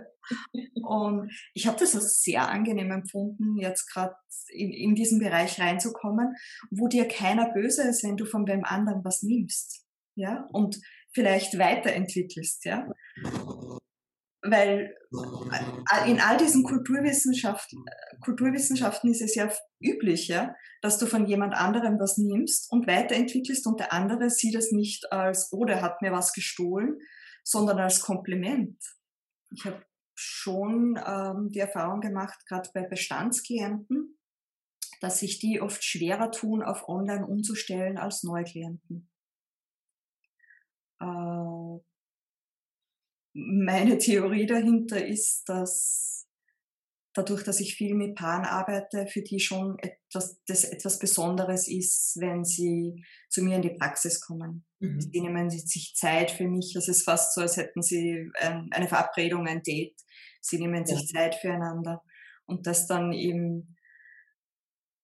Und 0.83 1.31
ich 1.53 1.67
habe 1.67 1.79
das 1.79 1.95
als 1.95 2.21
sehr 2.21 2.49
angenehm 2.49 2.91
empfunden, 2.91 3.57
jetzt 3.57 3.87
gerade 3.89 4.13
in, 4.49 4.73
in 4.73 4.93
diesen 4.93 5.19
Bereich 5.19 5.57
reinzukommen, 5.57 6.35
wo 6.69 6.89
dir 6.89 7.07
keiner 7.07 7.53
böse 7.53 7.83
ist, 7.87 8.03
wenn 8.03 8.17
du 8.17 8.25
von 8.25 8.45
wem 8.45 8.65
anderen 8.65 9.05
was 9.05 9.23
nimmst, 9.23 9.85
ja, 10.15 10.45
und 10.51 10.81
vielleicht 11.13 11.57
weiterentwickelst, 11.57 12.65
ja 12.65 12.89
weil 14.49 14.95
in 16.05 16.19
all 16.19 16.37
diesen 16.37 16.63
Kulturwissenschaften, 16.63 17.85
Kulturwissenschaften 18.21 19.09
ist 19.09 19.21
es 19.21 19.35
ja 19.35 19.51
üblich, 19.79 20.27
ja, 20.27 20.55
dass 20.81 20.97
du 20.97 21.05
von 21.05 21.25
jemand 21.25 21.53
anderem 21.53 21.99
was 21.99 22.17
nimmst 22.17 22.71
und 22.71 22.87
weiterentwickelst 22.87 23.65
und 23.67 23.79
der 23.79 23.93
andere 23.93 24.29
sieht 24.29 24.55
es 24.55 24.71
nicht 24.71 25.11
als, 25.11 25.51
oh, 25.51 25.65
der 25.65 25.81
hat 25.81 26.01
mir 26.01 26.11
was 26.11 26.33
gestohlen, 26.33 26.99
sondern 27.43 27.79
als 27.79 28.01
Kompliment. 28.01 28.77
Ich 29.51 29.65
habe 29.65 29.85
schon 30.15 30.99
ähm, 31.05 31.51
die 31.51 31.59
Erfahrung 31.59 32.01
gemacht, 32.01 32.45
gerade 32.47 32.69
bei 32.73 32.83
Bestandsklienten, 32.83 34.17
dass 34.99 35.19
sich 35.19 35.39
die 35.39 35.61
oft 35.61 35.83
schwerer 35.83 36.31
tun, 36.31 36.63
auf 36.63 36.89
Online 36.89 37.25
umzustellen 37.25 37.97
als 37.97 38.23
Neuklienten. 38.23 39.09
Äh, 40.99 41.79
meine 43.37 43.99
Theorie 43.99 44.47
dahinter 44.47 45.05
ist, 45.05 45.43
dass 45.47 46.27
dadurch, 47.13 47.43
dass 47.43 47.59
ich 47.59 47.75
viel 47.75 47.95
mit 47.95 48.15
Paaren 48.15 48.45
arbeite, 48.45 49.07
für 49.07 49.21
die 49.21 49.39
schon 49.39 49.77
etwas, 49.79 50.39
das 50.47 50.63
etwas 50.63 50.99
Besonderes 50.99 51.67
ist, 51.67 52.17
wenn 52.19 52.43
sie 52.43 53.03
zu 53.29 53.43
mir 53.43 53.55
in 53.55 53.61
die 53.61 53.75
Praxis 53.75 54.21
kommen. 54.21 54.65
Mhm. 54.79 55.01
Sie 55.01 55.21
nehmen 55.21 55.49
sich 55.49 55.93
Zeit 55.95 56.31
für 56.31 56.47
mich. 56.47 56.75
Es 56.75 56.87
ist 56.87 57.03
fast 57.03 57.33
so, 57.33 57.41
als 57.41 57.57
hätten 57.57 57.81
sie 57.81 58.29
eine 58.39 58.87
Verabredung, 58.87 59.47
ein 59.47 59.63
Date. 59.63 59.99
Sie 60.41 60.59
nehmen 60.59 60.85
sich 60.85 61.11
ja. 61.11 61.21
Zeit 61.21 61.35
füreinander. 61.35 62.03
Und 62.45 62.65
das 62.65 62.87
dann 62.87 63.11
im, 63.11 63.75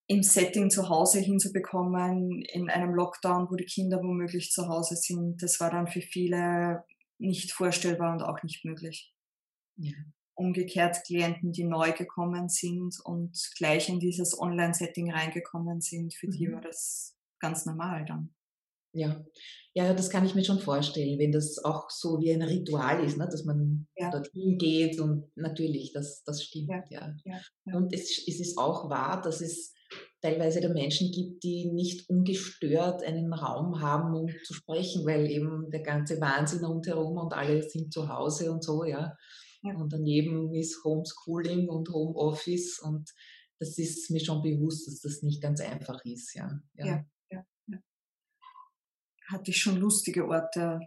im 0.08 0.24
Setting 0.24 0.70
zu 0.70 0.90
Hause 0.90 1.20
hinzubekommen, 1.20 2.44
in 2.44 2.70
einem 2.70 2.94
Lockdown, 2.94 3.48
wo 3.50 3.56
die 3.56 3.66
Kinder 3.66 3.98
womöglich 3.98 4.52
zu 4.52 4.68
Hause 4.68 4.96
sind, 4.96 5.42
das 5.42 5.60
war 5.60 5.72
dann 5.72 5.88
für 5.88 6.02
viele 6.02 6.84
nicht 7.18 7.52
vorstellbar 7.52 8.14
und 8.14 8.24
auch 8.24 8.42
nicht 8.44 8.66
möglich. 8.66 9.14
Ja. 9.78 9.94
Umgekehrt 10.36 11.04
Klienten, 11.06 11.52
die 11.52 11.64
neu 11.64 11.92
gekommen 11.92 12.50
sind 12.50 13.00
und 13.04 13.38
gleich 13.58 13.90
in 13.90 14.00
dieses 14.00 14.40
Online-Setting 14.40 15.12
reingekommen 15.12 15.82
sind, 15.82 16.14
für 16.14 16.28
mhm. 16.28 16.32
die 16.32 16.52
war 16.52 16.62
das 16.62 17.16
ganz 17.40 17.66
normal 17.66 18.06
dann. 18.06 18.34
Ja. 18.96 19.26
ja, 19.74 19.92
das 19.94 20.12
kann 20.12 20.24
ich 20.24 20.36
mir 20.36 20.44
schon 20.44 20.60
vorstellen, 20.60 21.18
wenn 21.18 21.32
das 21.32 21.58
auch 21.66 21.90
so 21.90 22.20
wie 22.20 22.32
ein 22.32 22.44
Ritual 22.44 23.04
ist, 23.04 23.18
ne, 23.18 23.28
dass 23.28 23.44
man 23.44 23.88
ja. 23.98 24.12
dorthin 24.12 24.60
geht 24.60 25.00
und 25.00 25.36
natürlich, 25.36 25.92
das, 25.94 26.24
das 26.24 26.44
stimmt, 26.44 26.70
ja. 26.70 26.84
ja. 26.90 27.16
ja 27.26 27.76
und 27.76 27.92
es, 27.92 28.24
es 28.28 28.40
ist 28.40 28.58
auch 28.58 28.90
wahr, 28.92 29.20
dass 29.22 29.42
es 29.42 29.74
teilweise 30.24 30.62
der 30.62 30.72
Menschen 30.72 31.12
gibt, 31.12 31.44
die 31.44 31.70
nicht 31.70 32.10
ungestört 32.10 33.04
einen 33.04 33.34
Raum 33.34 33.82
haben, 33.82 34.16
um 34.16 34.30
zu 34.46 34.54
sprechen, 34.54 35.06
weil 35.06 35.30
eben 35.30 35.70
der 35.70 35.82
ganze 35.82 36.22
Wahnsinn 36.22 36.64
rundherum 36.64 37.18
und 37.18 37.34
alle 37.34 37.62
sind 37.70 37.92
zu 37.92 38.08
Hause 38.08 38.50
und 38.52 38.64
so, 38.64 38.86
ja. 38.86 39.18
ja. 39.64 39.76
Und 39.76 39.92
daneben 39.92 40.54
ist 40.54 40.82
Homeschooling 40.86 41.68
und 41.68 41.90
Homeoffice 41.90 42.80
und 42.80 43.12
das 43.60 43.78
ist 43.78 44.10
mir 44.12 44.22
schon 44.22 44.42
bewusst, 44.42 44.88
dass 44.88 45.02
das 45.02 45.24
nicht 45.24 45.42
ganz 45.42 45.60
einfach 45.60 46.00
ist, 46.06 46.34
ja. 46.36 46.58
Ja, 46.76 47.04
ja, 47.30 47.46
ja. 47.68 47.80
Hatte 49.28 49.52
ich 49.52 49.58
schon 49.58 49.76
lustige 49.76 50.26
Orte, 50.26 50.80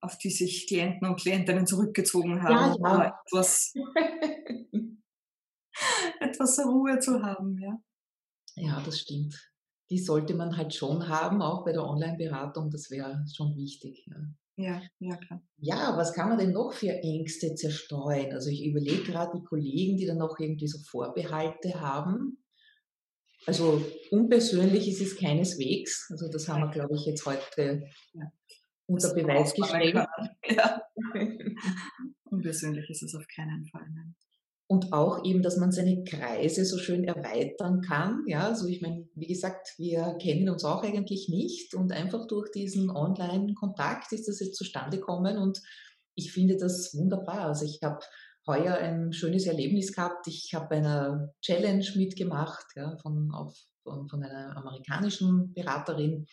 auf 0.00 0.16
die 0.16 0.30
sich 0.30 0.66
Klienten 0.66 1.06
und 1.06 1.20
Klientinnen 1.20 1.66
zurückgezogen 1.66 2.42
haben, 2.42 2.82
ja, 2.82 3.04
ja. 3.04 3.20
etwas, 3.26 3.74
etwas 6.20 6.58
Ruhe 6.60 6.98
zu 6.98 7.22
haben, 7.22 7.58
ja. 7.58 7.78
Ja, 8.56 8.82
das 8.84 9.00
stimmt. 9.00 9.34
Die 9.90 9.98
sollte 9.98 10.34
man 10.34 10.56
halt 10.56 10.74
schon 10.74 11.08
haben, 11.08 11.42
auch 11.42 11.64
bei 11.64 11.72
der 11.72 11.84
Online-Beratung. 11.84 12.70
Das 12.70 12.90
wäre 12.90 13.24
schon 13.34 13.56
wichtig. 13.56 14.06
Ja. 14.06 14.16
Ja, 14.56 14.82
ja, 14.98 15.16
klar. 15.16 15.42
Ja, 15.56 15.96
was 15.96 16.12
kann 16.12 16.28
man 16.28 16.38
denn 16.38 16.52
noch 16.52 16.74
für 16.74 16.90
Ängste 16.90 17.54
zerstreuen? 17.54 18.32
Also 18.32 18.50
ich 18.50 18.62
überlege 18.64 19.04
gerade 19.04 19.38
die 19.38 19.44
Kollegen, 19.44 19.96
die 19.96 20.04
dann 20.04 20.18
noch 20.18 20.38
irgendwie 20.38 20.68
so 20.68 20.78
Vorbehalte 20.78 21.80
haben. 21.80 22.44
Also 23.46 23.82
unpersönlich 24.10 24.86
ist 24.86 25.00
es 25.00 25.16
keineswegs. 25.16 26.08
Also 26.10 26.28
das 26.28 26.46
haben 26.46 26.60
wir, 26.60 26.70
glaube 26.70 26.94
ich, 26.94 27.06
jetzt 27.06 27.24
heute 27.24 27.84
ja. 28.12 28.30
unter 28.86 29.14
Beweis 29.14 29.54
gestellt. 29.54 29.96
Ja. 30.50 30.82
unpersönlich 32.24 32.90
ist 32.90 33.02
es 33.02 33.14
auf 33.14 33.24
keinen 33.34 33.64
Fall. 33.66 33.86
Nein 33.94 34.14
und 34.70 34.92
auch 34.92 35.24
eben, 35.24 35.42
dass 35.42 35.56
man 35.56 35.72
seine 35.72 36.04
Kreise 36.04 36.64
so 36.64 36.78
schön 36.78 37.02
erweitern 37.02 37.80
kann. 37.80 38.22
Ja, 38.28 38.46
also 38.46 38.68
ich 38.68 38.80
meine, 38.80 39.08
wie 39.16 39.26
gesagt, 39.26 39.74
wir 39.78 40.16
kennen 40.22 40.48
uns 40.48 40.64
auch 40.64 40.84
eigentlich 40.84 41.28
nicht 41.28 41.74
und 41.74 41.90
einfach 41.90 42.28
durch 42.28 42.52
diesen 42.52 42.88
Online-Kontakt 42.88 44.12
ist 44.12 44.28
das 44.28 44.38
jetzt 44.38 44.54
zustande 44.54 44.98
gekommen 44.98 45.38
und 45.38 45.60
ich 46.14 46.32
finde 46.32 46.56
das 46.56 46.94
wunderbar. 46.94 47.48
Also 47.48 47.64
ich 47.64 47.80
habe 47.82 47.98
heuer 48.46 48.76
ein 48.76 49.12
schönes 49.12 49.46
Erlebnis 49.46 49.92
gehabt. 49.92 50.28
Ich 50.28 50.52
habe 50.54 50.76
einer 50.76 51.34
Challenge 51.42 51.86
mitgemacht 51.96 52.66
ja, 52.76 52.96
von, 52.98 53.32
auf, 53.34 53.58
von, 53.82 54.08
von 54.08 54.22
einer 54.22 54.56
amerikanischen 54.56 55.52
Beraterin 55.52 56.26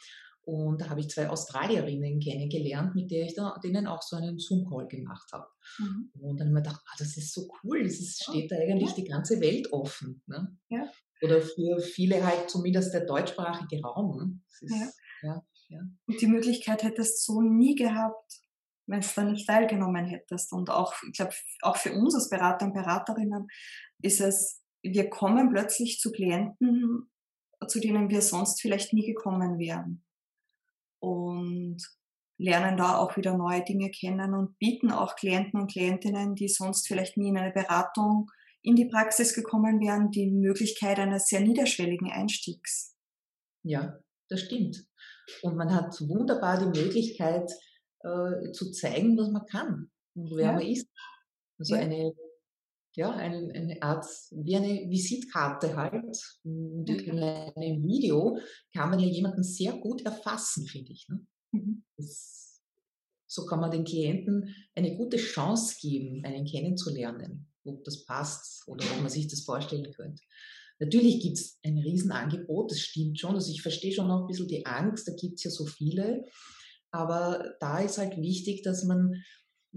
und 0.48 0.80
da 0.80 0.90
habe 0.90 1.02
ich 1.02 1.10
zwei 1.10 1.30
Australierinnen 1.30 2.22
kennengelernt, 2.22 2.96
mit 2.96 3.12
der 3.12 3.26
ich 3.26 3.36
da, 3.36 3.60
denen 3.62 3.86
auch 3.86 4.02
so 4.02 4.16
einen 4.16 4.40
Zoom-Call 4.40 4.88
gemacht 4.88 5.30
habe. 5.34 5.46
Mhm. 5.78 6.10
Und 6.22 6.40
dann 6.40 6.48
habe 6.48 6.48
ich 6.48 6.54
mir 6.54 6.62
gedacht, 6.62 6.82
ah, 6.86 6.96
das 6.98 7.18
ist 7.18 7.34
so 7.34 7.50
cool, 7.62 7.82
es 7.82 8.00
ist, 8.00 8.24
steht 8.24 8.50
da 8.50 8.56
eigentlich 8.56 8.92
ja. 8.92 8.96
die 8.96 9.04
ganze 9.04 9.42
Welt 9.42 9.74
offen. 9.74 10.24
Ne? 10.26 10.58
Ja. 10.70 10.90
Oder 11.22 11.42
für 11.42 11.82
viele 11.82 12.26
halt 12.26 12.50
zumindest 12.50 12.94
der 12.94 13.06
deutschsprachige 13.06 13.82
Raum. 13.82 14.42
Ist, 14.62 14.74
ja. 14.74 14.90
Ja, 15.22 15.46
ja. 15.68 15.82
Und 16.06 16.22
die 16.22 16.28
Möglichkeit 16.28 16.82
hättest 16.82 17.28
du 17.28 17.34
so 17.34 17.42
nie 17.42 17.76
gehabt, 17.76 18.40
wenn 18.86 19.02
du 19.02 19.08
da 19.14 19.24
nicht 19.26 19.48
teilgenommen 19.48 20.06
hättest. 20.06 20.54
Und 20.54 20.70
auch, 20.70 20.94
ich 21.12 21.18
glaube, 21.18 21.34
auch 21.62 21.76
für 21.76 21.92
uns 21.92 22.16
als 22.16 22.30
Berater 22.30 22.68
und 22.68 22.74
Beraterinnen 22.74 23.48
ist 24.02 24.22
es, 24.22 24.64
wir 24.82 25.10
kommen 25.10 25.50
plötzlich 25.50 26.00
zu 26.00 26.14
Klienten, 26.14 27.12
zu 27.68 27.82
denen 27.82 28.10
wir 28.10 28.22
sonst 28.22 28.62
vielleicht 28.62 28.94
nie 28.94 29.06
gekommen 29.06 29.60
wären 29.60 30.06
und 31.00 31.78
lernen 32.40 32.78
da 32.78 32.98
auch 32.98 33.18
wieder 33.18 33.36
neue 33.36 33.64
Dinge 33.64 33.90
kennen 33.90 34.34
und 34.34 34.58
bieten 34.60 34.92
auch 34.92 35.16
Klienten 35.16 35.60
und 35.60 35.72
Klientinnen, 35.72 36.36
die 36.36 36.48
sonst 36.48 36.88
vielleicht 36.88 37.18
nie 37.18 37.30
in 37.30 37.38
eine 37.38 37.52
Beratung 37.52 38.30
in 38.62 38.76
die 38.76 38.86
Praxis 38.86 39.34
gekommen 39.34 39.80
wären, 39.80 40.12
die 40.12 40.30
Möglichkeit 40.30 41.00
eines 41.00 41.28
sehr 41.28 41.42
niederschwelligen 41.42 42.12
Einstiegs. 42.12 42.96
Ja, 43.64 44.00
das 44.30 44.42
stimmt. 44.42 44.86
Und 45.42 45.56
man 45.56 45.74
hat 45.74 46.00
wunderbar 46.02 46.60
die 46.60 46.80
Möglichkeit 46.80 47.50
äh, 48.02 48.52
zu 48.52 48.72
zeigen, 48.72 49.18
was 49.18 49.30
man 49.30 49.46
kann 49.46 49.92
und 50.16 50.32
wer 50.36 50.46
ja. 50.46 50.54
man 50.54 50.62
ist. 50.62 50.88
Also 51.60 51.76
ja. 51.76 51.82
eine 51.82 52.14
ja, 52.98 53.12
eine, 53.12 53.54
eine 53.54 53.82
Art, 53.84 54.06
wie 54.32 54.56
eine 54.56 54.90
Visitkarte 54.90 55.76
halt. 55.78 56.18
Und 56.44 56.90
in 56.90 57.20
einem 57.20 57.84
Video 57.84 58.40
kann 58.76 58.90
man 58.90 59.00
ja 59.00 59.08
jemanden 59.08 59.44
sehr 59.44 59.74
gut 59.74 60.02
erfassen, 60.04 60.66
finde 60.66 60.94
ich. 60.94 61.08
Ne? 61.08 61.26
Mhm. 61.52 61.84
Das, 61.96 62.60
so 63.28 63.46
kann 63.46 63.60
man 63.60 63.70
den 63.70 63.84
Klienten 63.84 64.54
eine 64.74 64.98
gute 64.98 65.18
Chance 65.18 65.76
geben, 65.80 66.26
einen 66.26 66.46
kennenzulernen. 66.46 67.48
ob 67.66 67.84
das 67.84 68.04
passt 68.04 68.68
oder 68.68 68.84
ob 68.84 69.02
man 69.02 69.12
sich 69.12 69.28
das 69.28 69.42
vorstellen 69.42 69.94
könnte. 69.94 70.24
Natürlich 70.80 71.22
gibt 71.22 71.38
es 71.38 71.60
ein 71.64 71.78
Riesenangebot, 71.78 72.72
das 72.72 72.80
stimmt 72.80 73.20
schon. 73.20 73.36
Also 73.36 73.52
ich 73.52 73.62
verstehe 73.62 73.94
schon 73.94 74.08
noch 74.08 74.22
ein 74.22 74.28
bisschen 74.28 74.48
die 74.48 74.66
Angst, 74.66 75.08
da 75.08 75.14
gibt 75.14 75.36
es 75.36 75.44
ja 75.44 75.52
so 75.52 75.68
viele. 75.68 76.26
Aber 76.90 77.54
da 77.60 77.80
ist 77.80 78.00
halt 78.00 78.18
wichtig, 78.18 78.64
dass 78.64 78.86
man 78.86 79.22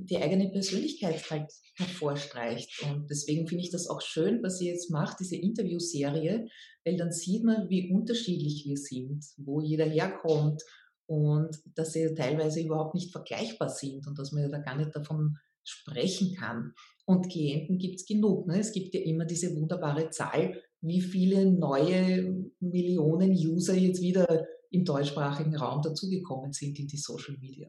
die 0.07 0.17
eigene 0.19 0.51
Persönlichkeit 0.51 1.31
halt 1.31 1.51
hervorstreicht. 1.77 2.83
Und 2.85 3.09
deswegen 3.11 3.47
finde 3.47 3.65
ich 3.65 3.71
das 3.71 3.89
auch 3.89 4.01
schön, 4.01 4.43
was 4.43 4.61
ihr 4.61 4.73
jetzt 4.73 4.91
macht, 4.91 5.21
diese 5.21 5.37
Interviewserie, 5.37 6.49
weil 6.85 6.97
dann 6.97 7.13
sieht 7.13 7.45
man, 7.45 7.69
wie 7.69 7.93
unterschiedlich 7.93 8.65
wir 8.67 8.77
sind, 8.77 9.25
wo 9.37 9.61
jeder 9.61 9.87
herkommt 9.87 10.63
und 11.07 11.57
dass 11.75 11.93
sie 11.93 12.15
teilweise 12.15 12.61
überhaupt 12.61 12.95
nicht 12.95 13.13
vergleichbar 13.13 13.69
sind 13.69 14.07
und 14.07 14.19
dass 14.19 14.33
man 14.33 14.51
da 14.51 14.59
gar 14.59 14.77
nicht 14.77 14.95
davon 14.95 15.37
sprechen 15.65 16.35
kann. 16.35 16.73
Und 17.05 17.29
Klienten 17.29 17.79
gibt 17.79 17.97
es 17.97 18.07
genug. 18.07 18.47
Ne? 18.47 18.61
Es 18.61 18.73
gibt 18.73 18.95
ja 18.95 19.01
immer 19.01 19.25
diese 19.25 19.55
wunderbare 19.57 20.11
Zahl, 20.11 20.63
wie 20.81 21.01
viele 21.01 21.51
neue 21.51 22.51
Millionen 22.61 23.33
User 23.33 23.75
jetzt 23.75 24.01
wieder 24.01 24.47
im 24.71 24.85
deutschsprachigen 24.85 25.57
Raum 25.57 25.83
dazugekommen 25.83 26.53
sind 26.53 26.79
in 26.79 26.87
die 26.87 26.97
Social 26.97 27.37
Media. 27.39 27.69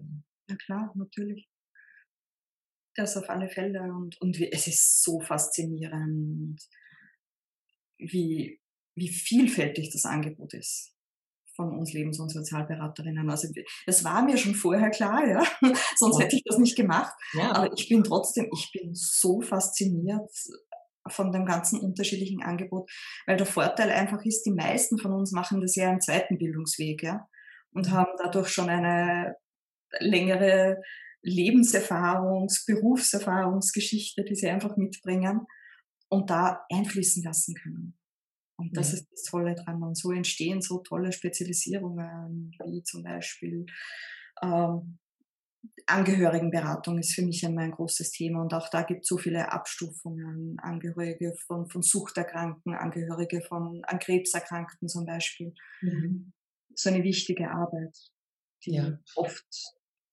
Ja 0.49 0.55
klar, 0.55 0.93
natürlich. 0.95 1.50
Das 2.95 3.17
auf 3.17 3.29
alle 3.29 3.49
Fälle. 3.49 3.81
Und, 3.81 4.19
und 4.21 4.37
wie, 4.39 4.51
es 4.51 4.67
ist 4.67 5.03
so 5.03 5.19
faszinierend, 5.19 6.61
wie, 7.97 8.59
wie 8.95 9.09
vielfältig 9.09 9.91
das 9.91 10.05
Angebot 10.05 10.53
ist 10.53 10.91
von 11.55 11.77
uns 11.77 11.93
Lebens- 11.93 12.19
und 12.19 12.29
Sozialberaterinnen. 12.29 13.29
Also 13.29 13.49
das 13.85 14.03
war 14.03 14.23
mir 14.23 14.37
schon 14.37 14.55
vorher 14.55 14.89
klar, 14.89 15.27
ja. 15.27 15.43
Sonst 15.97 16.19
hätte 16.19 16.35
ich 16.35 16.43
das 16.45 16.57
nicht 16.57 16.75
gemacht. 16.75 17.13
Ja. 17.33 17.51
Aber 17.53 17.71
ich 17.75 17.89
bin 17.89 18.03
trotzdem, 18.03 18.49
ich 18.53 18.71
bin 18.71 18.91
so 18.93 19.41
fasziniert 19.41 20.31
von 21.07 21.31
dem 21.31 21.45
ganzen 21.45 21.79
unterschiedlichen 21.79 22.43
Angebot, 22.43 22.89
weil 23.25 23.37
der 23.37 23.45
Vorteil 23.45 23.89
einfach 23.89 24.23
ist, 24.23 24.43
die 24.43 24.51
meisten 24.51 24.97
von 24.97 25.13
uns 25.13 25.31
machen 25.31 25.61
das 25.61 25.75
ja 25.75 25.91
im 25.91 25.99
zweiten 25.99 26.37
Bildungsweg, 26.37 27.03
ja, 27.03 27.27
und 27.73 27.87
mhm. 27.87 27.91
haben 27.91 28.11
dadurch 28.17 28.49
schon 28.49 28.69
eine 28.69 29.35
längere 29.99 30.81
Lebenserfahrungs-, 31.23 32.65
Berufserfahrungsgeschichte, 32.65 34.23
die 34.23 34.35
sie 34.35 34.47
einfach 34.47 34.77
mitbringen 34.77 35.45
und 36.09 36.29
da 36.29 36.65
einfließen 36.69 37.23
lassen 37.23 37.55
können. 37.55 37.97
Und 38.57 38.77
das 38.77 38.91
ja. 38.91 38.99
ist 38.99 39.07
das 39.11 39.23
Tolle 39.23 39.55
dran. 39.55 39.81
Und 39.81 39.97
so 39.97 40.11
entstehen 40.11 40.61
so 40.61 40.79
tolle 40.79 41.11
Spezialisierungen, 41.11 42.51
wie 42.65 42.83
zum 42.83 43.03
Beispiel 43.03 43.65
ähm, 44.41 44.99
Angehörigenberatung 45.85 46.99
ist 46.99 47.13
für 47.13 47.23
mich 47.23 47.43
immer 47.43 47.61
ein 47.61 47.71
großes 47.71 48.11
Thema. 48.11 48.41
Und 48.41 48.53
auch 48.53 48.69
da 48.69 48.83
gibt 48.83 49.01
es 49.01 49.07
so 49.07 49.17
viele 49.17 49.51
Abstufungen. 49.51 50.59
Angehörige 50.59 51.33
von, 51.47 51.69
von 51.69 51.81
Suchterkrankten, 51.81 52.73
Angehörige 52.73 53.41
von 53.41 53.81
an 53.85 53.99
Krebserkrankten 53.99 54.87
zum 54.87 55.05
Beispiel. 55.05 55.53
Mhm. 55.81 56.33
So 56.73 56.89
eine 56.89 57.03
wichtige 57.03 57.49
Arbeit, 57.51 57.97
die 58.65 58.75
ja. 58.75 58.99
oft 59.15 59.45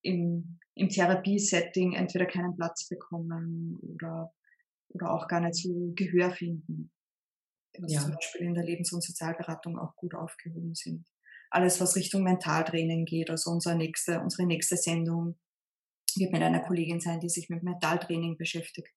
im, 0.03 0.59
im 0.75 0.89
Therapiesetting 0.89 1.95
entweder 1.95 2.27
keinen 2.27 2.57
Platz 2.57 2.89
bekommen 2.89 3.79
oder, 3.83 4.33
oder 4.89 5.13
auch 5.13 5.29
gar 5.29 5.41
nicht 5.41 5.57
so 5.57 5.93
Gehör 5.95 6.31
finden. 6.31 6.91
Was 7.79 7.93
ja. 7.93 8.01
zum 8.01 8.13
Beispiel 8.13 8.43
in 8.43 8.55
der 8.55 8.65
Lebens- 8.65 8.93
und 8.93 9.03
Sozialberatung 9.03 9.79
auch 9.79 9.95
gut 9.97 10.15
aufgehoben 10.15 10.75
sind. 10.75 11.07
Alles, 11.51 11.81
was 11.81 11.97
Richtung 11.97 12.23
Mentaltraining 12.23 13.05
geht, 13.05 13.31
also 13.31 13.51
unsere 13.51 13.77
nächste, 13.77 14.21
unsere 14.21 14.47
nächste 14.47 14.77
Sendung 14.77 15.39
wird 16.17 16.33
mit 16.33 16.43
einer 16.43 16.61
Kollegin 16.61 17.01
sein, 17.01 17.21
die 17.21 17.29
sich 17.29 17.49
mit 17.49 17.63
Mentaltraining 17.63 18.37
beschäftigt. 18.37 18.93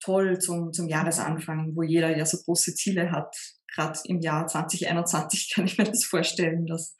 Toll 0.00 0.38
zum, 0.38 0.72
zum 0.72 0.88
Jahresanfang, 0.88 1.76
wo 1.76 1.82
jeder 1.82 2.16
ja 2.16 2.24
so 2.24 2.38
große 2.38 2.74
Ziele 2.74 3.12
hat. 3.12 3.34
Gerade 3.74 3.98
im 4.04 4.20
Jahr 4.20 4.46
2021 4.46 5.50
kann 5.54 5.66
ich 5.66 5.78
mir 5.78 5.84
das 5.84 6.04
vorstellen, 6.04 6.66
dass 6.66 6.96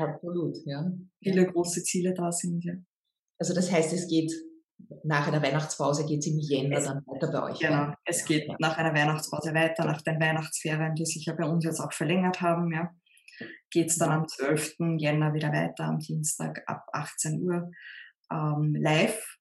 Absolut, 0.00 0.56
ja. 0.64 0.90
viele 1.22 1.46
große 1.46 1.82
Ziele 1.82 2.14
da 2.14 2.32
sind. 2.32 2.64
Ja. 2.64 2.74
Also 3.38 3.54
das 3.54 3.70
heißt, 3.70 3.92
es 3.92 4.08
geht 4.08 4.32
nach 5.04 5.28
einer 5.28 5.42
Weihnachtspause 5.42 6.06
geht 6.06 6.20
es 6.20 6.26
im 6.26 6.38
Jänner 6.38 6.78
es, 6.78 6.84
dann 6.84 7.02
weiter 7.06 7.30
bei 7.30 7.50
euch. 7.50 7.58
Genau, 7.58 7.72
ja. 7.72 7.98
es 8.04 8.24
geht 8.24 8.48
ja. 8.48 8.56
nach 8.58 8.76
einer 8.78 8.94
Weihnachtspause 8.94 9.54
weiter, 9.54 9.84
nach 9.84 10.02
den 10.02 10.20
Weihnachtsferien, 10.20 10.94
die 10.94 11.04
sich 11.04 11.26
ja 11.26 11.34
bei 11.34 11.44
uns 11.44 11.64
jetzt 11.64 11.80
auch 11.80 11.92
verlängert 11.92 12.40
haben, 12.40 12.72
ja, 12.72 12.90
geht 13.70 13.90
es 13.90 13.98
dann 13.98 14.10
am 14.10 14.28
12. 14.28 14.76
Jänner 14.98 15.34
wieder 15.34 15.52
weiter, 15.52 15.84
am 15.84 15.98
Dienstag 15.98 16.62
ab 16.66 16.84
18 16.92 17.42
Uhr 17.42 17.70
ähm, 18.32 18.74
live. 18.74 19.36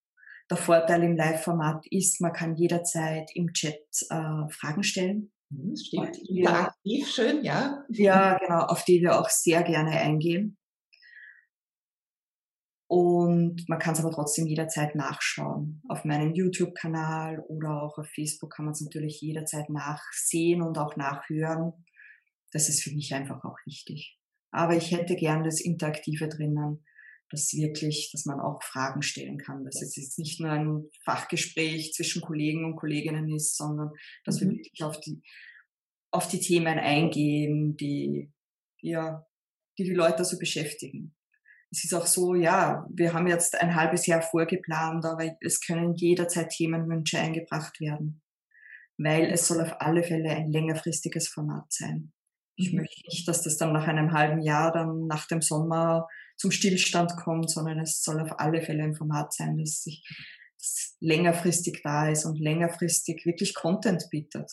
Der 0.49 0.57
Vorteil 0.57 1.03
im 1.03 1.15
Live-Format 1.15 1.85
ist, 1.91 2.21
man 2.21 2.33
kann 2.33 2.55
jederzeit 2.55 3.29
im 3.35 3.53
Chat 3.53 3.83
äh, 4.09 4.49
Fragen 4.49 4.83
stellen. 4.83 5.31
Mhm, 5.49 5.71
das 5.71 5.85
stimmt. 5.85 6.17
Interaktiv, 6.17 7.07
schön, 7.07 7.43
ja. 7.43 7.83
Ja, 7.89 8.37
genau, 8.41 8.65
auf 8.65 8.83
die 8.85 9.01
wir 9.01 9.19
auch 9.19 9.29
sehr 9.29 9.63
gerne 9.63 9.91
eingehen. 9.91 10.57
Und 12.91 13.69
man 13.69 13.77
kann 13.77 13.93
es 13.93 13.99
aber 13.99 14.11
trotzdem 14.11 14.47
jederzeit 14.47 14.95
nachschauen. 14.95 15.83
Auf 15.89 16.05
meinem 16.05 16.33
YouTube-Kanal 16.33 17.39
oder 17.47 17.83
auch 17.83 17.99
auf 17.99 18.07
Facebook 18.07 18.51
kann 18.51 18.65
man 18.65 18.71
es 18.71 18.81
natürlich 18.81 19.21
jederzeit 19.21 19.69
nachsehen 19.69 20.63
und 20.63 20.79
auch 20.79 20.95
nachhören. 20.95 21.85
Das 22.51 22.67
ist 22.67 22.81
für 22.81 22.89
mich 22.89 23.13
einfach 23.13 23.43
auch 23.43 23.57
wichtig. 23.65 24.17
Aber 24.49 24.75
ich 24.75 24.91
hätte 24.91 25.15
gern 25.15 25.43
das 25.43 25.61
Interaktive 25.61 26.29
drinnen, 26.29 26.83
dass 27.29 27.53
wirklich, 27.53 28.09
dass 28.11 28.25
man 28.25 28.39
auch 28.39 28.63
Fragen 28.63 29.01
stellen 29.01 29.37
kann, 29.37 29.63
dass 29.63 29.81
es 29.81 29.95
jetzt 29.95 30.17
nicht 30.17 30.39
nur 30.39 30.51
ein 30.51 30.89
Fachgespräch 31.05 31.93
zwischen 31.93 32.21
Kollegen 32.21 32.65
und 32.65 32.75
Kolleginnen 32.75 33.33
ist, 33.33 33.55
sondern 33.55 33.91
dass 34.25 34.41
mhm. 34.41 34.49
wir 34.49 34.57
wirklich 34.57 34.83
auf 34.83 34.99
die, 34.99 35.21
auf 36.11 36.27
die 36.27 36.39
Themen 36.39 36.79
eingehen, 36.79 37.77
die, 37.77 38.31
ja, 38.81 39.25
die 39.77 39.83
die 39.83 39.93
Leute 39.93 40.25
so 40.25 40.37
beschäftigen. 40.37 41.15
Es 41.71 41.83
ist 41.83 41.93
auch 41.93 42.07
so, 42.07 42.33
ja, 42.33 42.87
wir 42.91 43.13
haben 43.13 43.27
jetzt 43.27 43.59
ein 43.61 43.75
halbes 43.75 44.07
Jahr 44.07 44.23
vorgeplant, 44.23 45.05
aber 45.05 45.35
es 45.41 45.61
können 45.61 45.95
jederzeit 45.95 46.49
Themenwünsche 46.49 47.19
eingebracht 47.19 47.79
werden, 47.79 48.23
weil 48.97 49.25
es 49.25 49.47
soll 49.47 49.61
auf 49.61 49.79
alle 49.79 50.03
Fälle 50.03 50.31
ein 50.31 50.51
längerfristiges 50.51 51.27
Format 51.27 51.71
sein. 51.71 52.11
Ich 52.55 52.71
mhm. 52.71 52.79
möchte 52.79 53.01
nicht, 53.07 53.27
dass 53.27 53.43
das 53.43 53.57
dann 53.57 53.71
nach 53.71 53.87
einem 53.87 54.13
halben 54.13 54.41
Jahr, 54.41 54.71
dann 54.71 55.05
nach 55.05 55.27
dem 55.27 55.41
Sommer 55.41 56.07
zum 56.39 56.51
Stillstand 56.51 57.17
kommt, 57.17 57.51
sondern 57.51 57.79
es 57.79 58.01
soll 58.01 58.19
auf 58.19 58.39
alle 58.39 58.61
Fälle 58.61 58.83
ein 58.83 58.95
Format 58.95 59.33
sein, 59.33 59.57
das 59.57 59.83
sich 59.83 60.03
das 60.57 60.97
längerfristig 60.99 61.81
da 61.83 62.09
ist 62.09 62.25
und 62.25 62.39
längerfristig 62.39 63.25
wirklich 63.25 63.53
Content 63.53 64.07
bietet. 64.09 64.49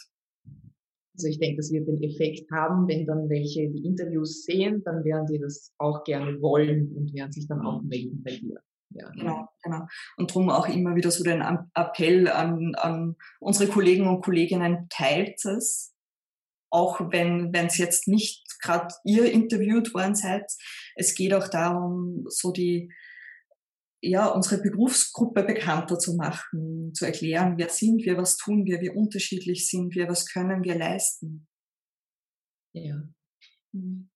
Also 1.15 1.29
ich 1.29 1.39
denke, 1.39 1.57
das 1.57 1.73
wird 1.73 1.89
den 1.89 2.03
Effekt 2.03 2.51
haben, 2.53 2.87
wenn 2.89 3.07
dann 3.07 3.29
welche 3.31 3.71
die 3.71 3.87
Interviews 3.87 4.45
sehen, 4.45 4.83
dann 4.85 5.03
werden 5.05 5.27
die 5.27 5.39
das 5.39 5.73
auch 5.79 6.05
gerne 6.05 6.41
wollen 6.43 6.93
und 6.95 7.15
werden 7.15 7.33
sich 7.33 7.49
dann 7.49 7.65
auch 7.65 7.83
melden 7.83 8.23
bei 8.23 8.33
dir. 8.33 8.61
Ja. 8.91 9.11
Genau, 9.11 9.49
genau. 9.63 9.87
Und 10.17 10.31
darum 10.31 10.51
auch 10.51 10.69
immer 10.69 10.95
wieder 10.95 11.11
so 11.11 11.25
den 11.25 11.43
Appell 11.75 12.29
an, 12.29 12.75
an 12.77 13.17
unsere 13.41 13.71
Kollegen 13.71 14.07
und 14.07 14.23
Kolleginnen, 14.23 14.87
teilt 14.91 15.45
es, 15.45 15.95
auch 16.71 17.01
wenn 17.13 17.53
wenn 17.53 17.67
es 17.67 17.79
jetzt 17.79 18.09
nicht 18.09 18.46
gerade 18.61 18.95
ihr 19.05 19.31
interviewt 19.31 19.95
worden 19.95 20.15
seid. 20.15 20.51
Es 20.95 21.15
geht 21.15 21.35
auch 21.35 21.49
darum, 21.49 22.25
so 22.29 22.53
die 22.53 22.93
ja, 24.03 24.27
unsere 24.29 24.61
Berufsgruppe 24.61 25.43
bekannter 25.43 25.99
zu 25.99 26.15
machen, 26.15 26.93
zu 26.95 27.07
erklären, 27.07 27.55
wer 27.57 27.69
sind 27.69 28.05
wir, 28.05 28.17
was 28.17 28.37
tun 28.37 28.65
wir, 28.65 28.81
wie 28.81 28.91
unterschiedlich 28.91 29.69
sind 29.69 29.95
wir, 29.95 30.09
was 30.09 30.27
können 30.27 30.63
wir 30.65 30.77
leisten. 30.77 31.47
Ja. 32.73 33.03
Mhm. 33.73 34.11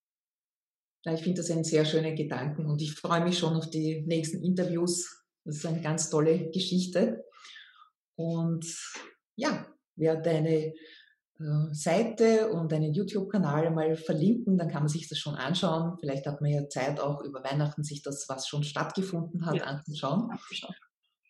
ich 1.06 1.22
finde 1.22 1.40
das 1.40 1.50
einen 1.50 1.64
sehr 1.64 1.84
schönen 1.84 2.14
Gedanken 2.14 2.66
und 2.66 2.82
ich 2.82 2.92
freue 2.92 3.24
mich 3.24 3.38
schon 3.38 3.56
auf 3.56 3.70
die 3.70 4.02
nächsten 4.02 4.44
Interviews. 4.44 5.24
Das 5.44 5.56
ist 5.56 5.66
eine 5.66 5.80
ganz 5.80 6.10
tolle 6.10 6.50
Geschichte. 6.50 7.24
Und 8.16 8.66
ja, 9.36 9.66
wer 9.96 10.16
deine 10.16 10.74
Seite 11.72 12.50
und 12.50 12.72
einen 12.72 12.92
YouTube-Kanal 12.92 13.70
mal 13.70 13.96
verlinken, 13.96 14.58
dann 14.58 14.68
kann 14.68 14.82
man 14.82 14.88
sich 14.88 15.08
das 15.08 15.18
schon 15.18 15.36
anschauen. 15.36 15.96
Vielleicht 15.98 16.26
hat 16.26 16.40
man 16.40 16.50
ja 16.50 16.68
Zeit, 16.68 17.00
auch 17.00 17.22
über 17.22 17.42
Weihnachten 17.42 17.82
sich 17.82 18.02
das, 18.02 18.28
was 18.28 18.46
schon 18.46 18.62
stattgefunden 18.62 19.46
hat, 19.46 19.56
ja. 19.56 19.64
anzuschauen. 19.64 20.30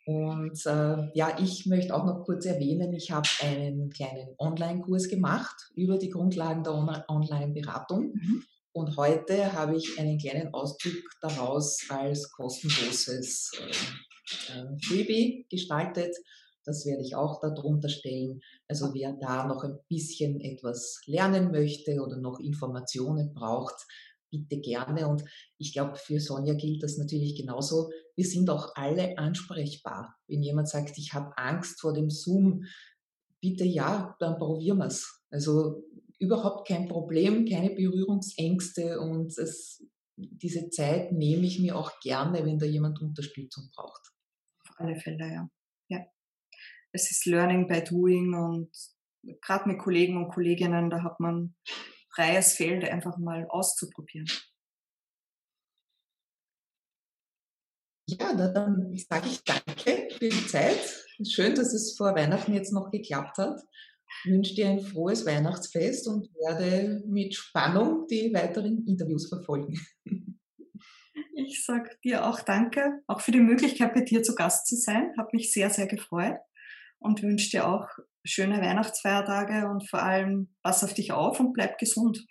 Und 0.06 0.66
äh, 0.66 1.16
ja, 1.16 1.38
ich 1.38 1.66
möchte 1.66 1.94
auch 1.94 2.04
noch 2.04 2.24
kurz 2.24 2.44
erwähnen, 2.44 2.92
ich 2.92 3.12
habe 3.12 3.28
einen 3.42 3.90
kleinen 3.90 4.34
Online-Kurs 4.38 5.08
gemacht 5.08 5.70
über 5.76 5.98
die 5.98 6.10
Grundlagen 6.10 6.64
der 6.64 7.04
Online-Beratung. 7.08 8.12
Mhm. 8.14 8.44
Und 8.72 8.96
heute 8.96 9.52
habe 9.52 9.76
ich 9.76 9.98
einen 9.98 10.18
kleinen 10.18 10.52
Auszug 10.54 10.94
daraus 11.20 11.78
als 11.88 12.30
kostenloses 12.32 13.52
äh, 13.60 14.58
äh 14.58 14.78
Freebie 14.82 15.46
gestaltet. 15.48 16.16
Das 16.64 16.84
werde 16.86 17.02
ich 17.02 17.14
auch 17.14 17.40
darunter 17.40 17.88
stellen. 17.88 18.40
Also 18.68 18.92
wer 18.94 19.12
da 19.14 19.46
noch 19.46 19.64
ein 19.64 19.78
bisschen 19.88 20.40
etwas 20.40 21.00
lernen 21.06 21.50
möchte 21.50 22.00
oder 22.02 22.16
noch 22.16 22.38
Informationen 22.38 23.32
braucht, 23.32 23.86
bitte 24.30 24.60
gerne. 24.60 25.08
Und 25.08 25.24
ich 25.58 25.72
glaube, 25.72 25.96
für 25.96 26.20
Sonja 26.20 26.54
gilt 26.54 26.82
das 26.82 26.96
natürlich 26.96 27.36
genauso. 27.36 27.90
Wir 28.16 28.24
sind 28.24 28.48
auch 28.50 28.74
alle 28.74 29.18
ansprechbar. 29.18 30.16
Wenn 30.26 30.42
jemand 30.42 30.68
sagt, 30.68 30.98
ich 30.98 31.12
habe 31.12 31.36
Angst 31.36 31.80
vor 31.80 31.92
dem 31.92 32.10
Zoom, 32.10 32.64
bitte 33.40 33.64
ja, 33.64 34.14
dann 34.20 34.38
probieren 34.38 34.78
wir 34.78 34.86
es. 34.86 35.22
Also 35.30 35.84
überhaupt 36.18 36.68
kein 36.68 36.88
Problem, 36.88 37.46
keine 37.46 37.70
Berührungsängste 37.70 39.00
und 39.00 39.36
es, 39.38 39.84
diese 40.16 40.68
Zeit 40.68 41.12
nehme 41.12 41.46
ich 41.46 41.58
mir 41.58 41.76
auch 41.76 41.98
gerne, 42.00 42.44
wenn 42.44 42.58
da 42.58 42.66
jemand 42.66 43.00
Unterstützung 43.00 43.70
braucht. 43.74 44.12
Auf 44.68 44.74
alle 44.78 44.96
Fälle, 44.96 45.32
ja. 45.32 45.50
Es 46.92 47.10
ist 47.10 47.26
Learning 47.26 47.68
by 47.68 47.82
Doing 47.84 48.34
und 48.34 48.70
gerade 49.42 49.68
mit 49.68 49.78
Kollegen 49.78 50.16
und 50.16 50.32
Kolleginnen, 50.32 50.90
da 50.90 51.02
hat 51.02 51.20
man 51.20 51.54
freies 52.12 52.54
Feld 52.54 52.84
einfach 52.84 53.16
mal 53.18 53.46
auszuprobieren. 53.48 54.28
Ja, 58.08 58.34
dann 58.34 58.96
sage 58.96 59.28
ich 59.28 59.44
danke 59.44 60.08
für 60.10 60.28
die 60.28 60.46
Zeit. 60.48 60.80
Schön, 61.24 61.54
dass 61.54 61.72
es 61.72 61.96
vor 61.96 62.16
Weihnachten 62.16 62.54
jetzt 62.54 62.72
noch 62.72 62.90
geklappt 62.90 63.38
hat. 63.38 63.60
Ich 64.24 64.32
wünsche 64.32 64.54
dir 64.56 64.68
ein 64.68 64.80
frohes 64.80 65.24
Weihnachtsfest 65.24 66.08
und 66.08 66.28
werde 66.34 67.04
mit 67.06 67.36
Spannung 67.36 68.08
die 68.08 68.34
weiteren 68.34 68.84
Interviews 68.88 69.28
verfolgen. 69.28 69.78
Ich 71.36 71.64
sage 71.64 71.96
dir 72.04 72.26
auch 72.26 72.40
danke, 72.40 73.00
auch 73.06 73.20
für 73.20 73.32
die 73.32 73.40
Möglichkeit, 73.40 73.94
bei 73.94 74.02
dir 74.02 74.22
zu 74.22 74.34
Gast 74.34 74.66
zu 74.66 74.76
sein. 74.76 75.12
Hat 75.16 75.32
mich 75.32 75.52
sehr, 75.52 75.70
sehr 75.70 75.86
gefreut 75.86 76.38
und 77.00 77.22
wünsche 77.22 77.50
dir 77.50 77.68
auch 77.68 77.88
schöne 78.24 78.60
Weihnachtsfeiertage 78.60 79.68
und 79.68 79.88
vor 79.88 80.02
allem 80.02 80.54
pass 80.62 80.84
auf 80.84 80.94
dich 80.94 81.12
auf 81.12 81.40
und 81.40 81.52
bleib 81.52 81.78
gesund. 81.78 82.26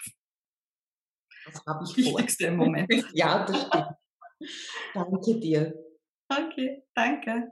Das 1.46 1.62
habe 1.66 1.84
ich 1.84 1.98
Wichtigste 1.98 2.46
vor. 2.46 2.54
im 2.54 2.58
Moment. 2.58 2.90
ja, 3.14 3.46
das 3.46 3.66
stimmt. 3.66 3.88
Danke 4.94 5.40
dir. 5.40 5.74
Okay, 6.30 6.84
danke. 6.94 7.52